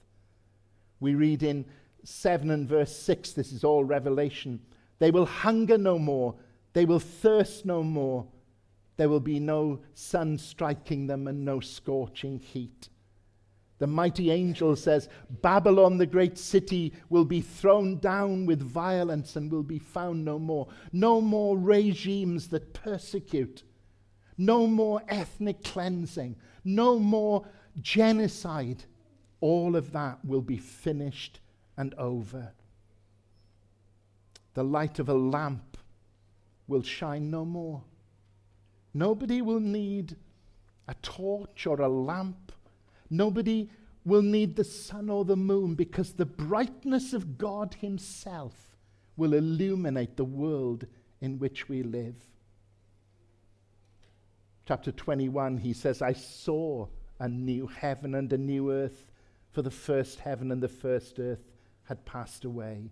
We 1.01 1.15
read 1.15 1.43
in 1.43 1.65
7 2.05 2.51
and 2.51 2.69
verse 2.69 2.95
6, 2.95 3.33
this 3.33 3.51
is 3.51 3.65
all 3.65 3.83
revelation. 3.83 4.61
They 4.99 5.11
will 5.11 5.25
hunger 5.25 5.79
no 5.79 5.99
more, 5.99 6.35
they 6.75 6.85
will 6.85 7.01
thirst 7.01 7.65
no 7.65 7.83
more. 7.83 8.27
There 8.99 9.09
will 9.09 9.21
be 9.21 9.41
no 9.41 9.81
sun 9.95 10.37
striking 10.37 11.07
them 11.07 11.27
and 11.27 11.47
no 11.47 11.61
scorching 11.61 12.39
heat. 12.39 12.91
The 13.83 13.89
mighty 13.89 14.31
angel 14.31 14.77
says, 14.77 15.09
Babylon, 15.29 15.99
the 15.99 16.07
great 16.07 16.39
city, 16.39 16.93
will 17.11 17.25
be 17.25 17.41
thrown 17.41 17.99
down 17.99 18.47
with 18.47 18.63
violence 18.63 19.35
and 19.35 19.51
will 19.51 19.65
be 19.65 19.81
found 19.81 20.25
no 20.25 20.39
more. 20.39 20.69
No 20.93 21.21
more 21.21 21.59
regimes 21.59 22.47
that 22.51 22.75
persecute. 22.75 23.65
No 24.39 24.69
more 24.69 25.03
ethnic 25.09 25.65
cleansing. 25.65 26.37
No 26.63 27.01
more 27.01 27.45
genocide. 27.81 28.85
All 29.41 29.75
of 29.75 29.91
that 29.91 30.25
will 30.25 30.43
be 30.43 30.59
finished 30.59 31.41
and 31.77 31.93
over. 31.95 32.53
The 34.55 34.63
light 34.63 35.01
of 35.01 35.09
a 35.09 35.15
lamp 35.15 35.77
will 36.69 36.85
shine 36.85 37.33
no 37.33 37.45
more. 37.45 37.83
Nobody 38.95 39.43
will 39.43 39.59
need 39.59 40.15
a 40.87 40.95
torch 41.03 41.67
or 41.67 41.81
a 41.81 41.89
lamp 41.89 42.42
Nobody 43.13 43.69
will 44.07 44.23
need 44.23 44.57
the 44.57 44.65
sun 44.65 45.11
or 45.11 45.27
the 45.27 45.37
moon 45.37 45.75
because 45.75 46.15
the 46.15 46.25
brightness 46.25 47.13
of 47.13 47.37
God 47.37 47.75
Himself 47.75 48.55
will 49.19 49.35
illuminate 49.35 50.17
the 50.17 50.25
world 50.25 50.87
in 51.21 51.39
which 51.39 51.69
we 51.69 51.83
live. 51.83 52.17
Chapter 54.67 54.91
21, 54.93 55.59
he 55.59 55.75
says, 55.75 56.01
I 56.01 56.15
saw 56.15 56.89
a 57.21 57.29
new 57.29 57.67
heaven 57.67 58.15
and 58.15 58.33
a 58.33 58.39
new 58.39 58.73
earth, 58.73 59.11
for 59.51 59.61
the 59.61 59.71
first 59.71 60.19
heaven 60.21 60.51
and 60.51 60.63
the 60.63 60.69
first 60.69 61.21
earth 61.21 61.45
had 61.85 62.07
passed 62.07 62.47
away. 62.47 62.91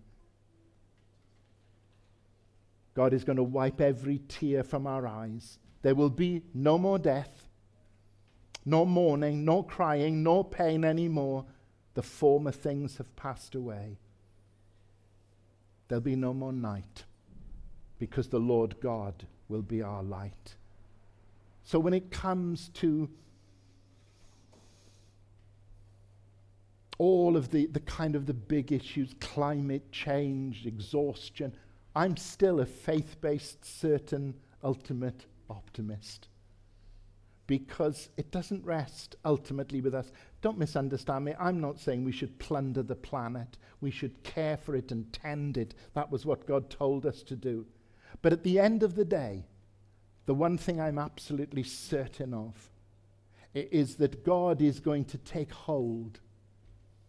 God 2.92 3.14
is 3.14 3.24
going 3.24 3.36
to 3.36 3.42
wipe 3.42 3.80
every 3.80 4.20
tear 4.28 4.62
from 4.62 4.86
our 4.86 5.06
eyes. 5.06 5.58
There 5.80 5.94
will 5.94 6.10
be 6.10 6.42
no 6.52 6.76
more 6.76 6.98
death, 6.98 7.46
nor 8.64 8.86
mourning, 8.86 9.44
no 9.44 9.62
crying, 9.62 10.22
no 10.22 10.42
pain 10.42 10.84
anymore. 10.84 11.44
The 11.94 12.02
former 12.02 12.52
things 12.52 12.98
have 12.98 13.14
passed 13.16 13.54
away. 13.54 13.98
There'll 15.88 16.02
be 16.02 16.16
no 16.16 16.32
more 16.32 16.52
night 16.52 17.04
because 17.98 18.28
the 18.28 18.38
Lord 18.38 18.80
God 18.80 19.26
will 19.48 19.62
be 19.62 19.82
our 19.82 20.02
light. 20.02 20.54
So 21.64 21.78
when 21.78 21.94
it 21.94 22.10
comes 22.10 22.68
to 22.74 23.08
all 26.98 27.36
of 27.36 27.50
the, 27.50 27.66
the 27.66 27.80
kind 27.80 28.14
of 28.14 28.26
the 28.26 28.34
big 28.34 28.72
issues, 28.72 29.14
climate 29.20 29.90
change, 29.90 30.66
exhaustion, 30.66 31.52
I'm 31.96 32.16
still 32.16 32.60
a 32.60 32.66
faith 32.66 33.16
based, 33.20 33.64
certain, 33.64 34.34
ultimate 34.62 35.24
optimist 35.48 36.28
because 37.50 38.10
it 38.16 38.30
doesn't 38.30 38.64
rest 38.64 39.16
ultimately 39.24 39.80
with 39.80 39.92
us. 39.92 40.12
Don't 40.40 40.56
misunderstand 40.56 41.24
me. 41.24 41.34
I'm 41.36 41.60
not 41.60 41.80
saying 41.80 42.04
we 42.04 42.12
should 42.12 42.38
plunder 42.38 42.84
the 42.84 42.94
planet. 42.94 43.58
We 43.80 43.90
should 43.90 44.22
care 44.22 44.56
for 44.56 44.76
it 44.76 44.92
and 44.92 45.12
tend 45.12 45.56
it. 45.56 45.74
That 45.94 46.12
was 46.12 46.24
what 46.24 46.46
God 46.46 46.70
told 46.70 47.04
us 47.04 47.24
to 47.24 47.34
do. 47.34 47.66
But 48.22 48.32
at 48.32 48.44
the 48.44 48.60
end 48.60 48.84
of 48.84 48.94
the 48.94 49.04
day, 49.04 49.46
the 50.26 50.34
one 50.34 50.58
thing 50.58 50.80
I'm 50.80 50.96
absolutely 50.96 51.64
certain 51.64 52.32
of 52.34 52.70
is 53.52 53.96
that 53.96 54.24
God 54.24 54.62
is 54.62 54.78
going 54.78 55.06
to 55.06 55.18
take 55.18 55.50
hold 55.50 56.20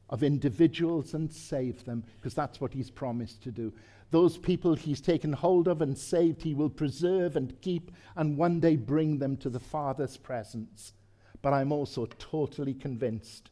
of 0.09 0.23
individuals 0.23 1.13
and 1.13 1.31
save 1.31 1.85
them, 1.85 2.03
because 2.15 2.33
that's 2.33 2.59
what 2.59 2.73
He's 2.73 2.89
promised 2.89 3.43
to 3.43 3.51
do. 3.51 3.71
Those 4.11 4.37
people 4.37 4.75
he's 4.75 5.01
taken 5.01 5.33
hold 5.33 5.67
of 5.67 5.81
and 5.81 5.97
saved, 5.97 6.43
he 6.43 6.53
will 6.53 6.69
preserve 6.69 7.35
and 7.37 7.59
keep 7.61 7.91
and 8.15 8.37
one 8.37 8.59
day 8.59 8.75
bring 8.75 9.19
them 9.19 9.37
to 9.37 9.49
the 9.49 9.59
Father's 9.59 10.17
presence. 10.17 10.93
But 11.41 11.53
I'm 11.53 11.71
also 11.71 12.05
totally 12.05 12.73
convinced 12.73 13.49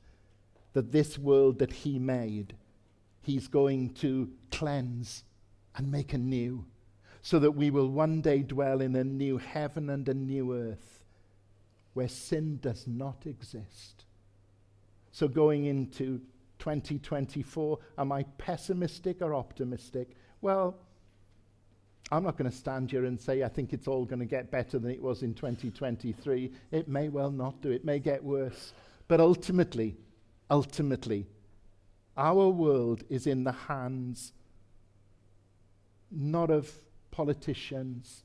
that 0.74 0.92
this 0.92 1.18
world 1.18 1.60
that 1.60 1.72
he 1.72 1.98
made, 1.98 2.56
he's 3.22 3.48
going 3.48 3.94
to 3.96 4.30
cleanse 4.52 5.24
and 5.76 5.90
make 5.90 6.14
anew, 6.14 6.66
so 7.22 7.40
that 7.40 7.52
we 7.52 7.70
will 7.70 7.90
one 7.90 8.22
day 8.22 8.40
dwell 8.44 8.82
in 8.82 8.96
a 8.96 9.04
new 9.04 9.38
heaven 9.38 9.90
and 9.90 10.08
a 10.08 10.14
new 10.14 10.54
earth 10.54 11.04
where 11.94 12.08
sin 12.08 12.60
does 12.62 12.86
not 12.86 13.26
exist. 13.26 14.06
So, 15.12 15.28
going 15.28 15.66
into 15.66 16.22
2024, 16.60 17.80
am 17.98 18.12
I 18.12 18.24
pessimistic 18.38 19.22
or 19.22 19.34
optimistic? 19.34 20.16
Well, 20.42 20.76
I'm 22.12 22.24
not 22.24 22.38
going 22.38 22.50
to 22.50 22.56
stand 22.56 22.90
here 22.90 23.06
and 23.06 23.20
say 23.20 23.44
I 23.44 23.50
think 23.50 23.74
it's 23.74 23.88
all 23.88 24.06
going 24.06 24.20
to 24.20 24.26
get 24.26 24.50
better 24.50 24.80
than 24.80 24.92
it 24.92 25.02
was 25.02 25.22
in 25.22 25.34
2023. 25.34 26.52
It 26.72 26.88
may 26.88 27.10
well 27.10 27.32
not 27.32 27.62
do. 27.62 27.72
It 27.72 27.86
may 27.86 28.00
get 28.00 28.24
worse. 28.24 28.74
But 29.08 29.20
ultimately, 29.20 29.98
ultimately, 30.50 31.28
our 32.18 32.50
world 32.50 33.04
is 33.10 33.28
in 33.28 33.44
the 33.44 33.52
hands 33.52 34.34
not 36.12 36.50
of 36.50 36.72
politicians 37.12 38.24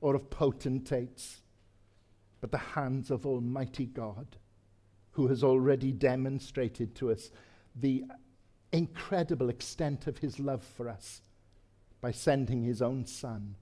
or 0.00 0.14
of 0.14 0.30
potentates, 0.30 1.42
but 2.40 2.50
the 2.50 2.58
hands 2.58 3.10
of 3.10 3.26
Almighty 3.26 3.86
God, 3.86 4.26
who 5.12 5.26
has 5.26 5.44
already 5.44 5.92
demonstrated 5.92 6.94
to 6.94 7.10
us 7.10 7.30
the 7.76 8.04
incredible 8.72 9.50
extent 9.50 10.06
of 10.06 10.16
his 10.18 10.38
love 10.38 10.62
for 10.62 10.88
us 10.88 11.20
by 12.00 12.10
sending 12.10 12.62
his 12.62 12.80
own 12.82 13.04
Son 13.06 13.56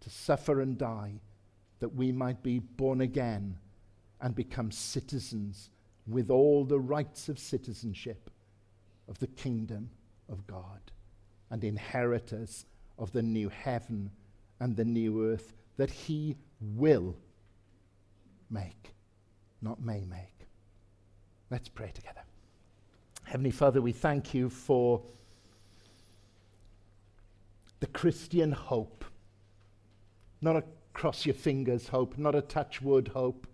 to 0.00 0.10
suffer 0.10 0.60
and 0.60 0.76
die 0.78 1.20
that 1.80 1.94
we 1.94 2.12
might 2.12 2.42
be 2.42 2.58
born 2.58 3.00
again 3.00 3.56
and 4.20 4.34
become 4.34 4.70
citizens 4.70 5.70
with 6.06 6.30
all 6.30 6.64
the 6.64 6.80
rights 6.80 7.28
of 7.28 7.38
citizenship 7.38 8.30
of 9.08 9.18
the 9.18 9.26
kingdom 9.26 9.90
of 10.28 10.46
God. 10.46 10.80
and 11.50 11.64
inheritors 11.64 12.66
of 12.98 13.12
the 13.12 13.22
new 13.22 13.48
heaven 13.48 14.10
and 14.60 14.76
the 14.76 14.84
new 14.84 15.24
earth 15.24 15.52
that 15.76 15.90
He 15.90 16.36
will 16.60 17.16
make, 18.50 18.94
not 19.62 19.80
may 19.80 20.04
make. 20.04 20.46
Let's 21.50 21.68
pray 21.68 21.90
together. 21.94 22.20
Heavenly 23.24 23.50
Father, 23.50 23.80
we 23.80 23.92
thank 23.92 24.34
you 24.34 24.50
for 24.50 25.02
the 27.80 27.86
Christian 27.86 28.52
hope, 28.52 29.04
not 30.40 30.56
a 30.56 30.64
cross 30.92 31.26
your 31.26 31.34
fingers 31.34 31.88
hope, 31.88 32.18
not 32.18 32.34
a 32.34 32.42
touch 32.42 32.82
wood 32.82 33.08
hope, 33.08 33.46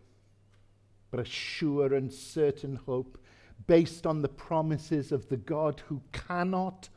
but 1.11 1.21
a 1.21 1.25
sure 1.25 1.95
and 1.95 2.13
certain 2.13 2.77
hope 2.77 3.19
based 3.67 4.07
on 4.07 4.23
the 4.23 4.29
promises 4.29 5.13
of 5.13 5.29
the 5.29 5.37
God 5.37 5.83
who 5.89 6.03
cannot, 6.13 6.89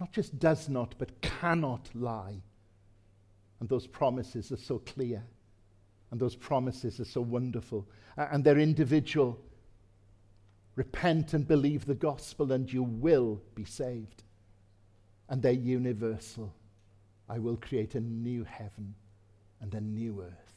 not 0.00 0.12
just 0.12 0.38
does 0.38 0.68
not, 0.68 0.94
but 0.98 1.20
cannot 1.20 1.88
lie. 1.94 2.42
And 3.60 3.68
those 3.68 3.86
promises 3.86 4.52
are 4.52 4.56
so 4.56 4.78
clear, 4.78 5.24
and 6.10 6.20
those 6.20 6.36
promises 6.36 7.00
are 7.00 7.04
so 7.04 7.20
wonderful, 7.20 7.88
and 8.16 8.44
they're 8.44 8.58
individual. 8.58 9.38
Repent 10.76 11.32
and 11.34 11.46
believe 11.46 11.86
the 11.86 11.94
gospel, 11.94 12.52
and 12.52 12.72
you 12.72 12.82
will 12.82 13.42
be 13.54 13.64
saved. 13.64 14.22
And 15.28 15.42
they're 15.42 15.52
universal. 15.52 16.54
I 17.28 17.38
will 17.38 17.56
create 17.56 17.94
a 17.94 18.00
new 18.00 18.44
heaven 18.44 18.94
and 19.60 19.74
a 19.74 19.80
new 19.80 20.22
earth. 20.22 20.54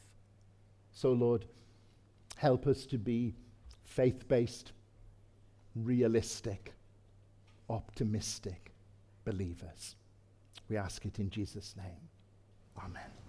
So, 0.92 1.12
Lord, 1.12 1.46
help 2.36 2.66
us 2.66 2.86
to 2.86 2.98
be 2.98 3.34
faith 3.84 4.26
based, 4.28 4.72
realistic, 5.74 6.72
optimistic 7.68 8.72
believers. 9.24 9.96
We 10.68 10.76
ask 10.76 11.04
it 11.04 11.18
in 11.18 11.30
Jesus' 11.30 11.74
name. 11.76 12.08
Amen. 12.78 13.21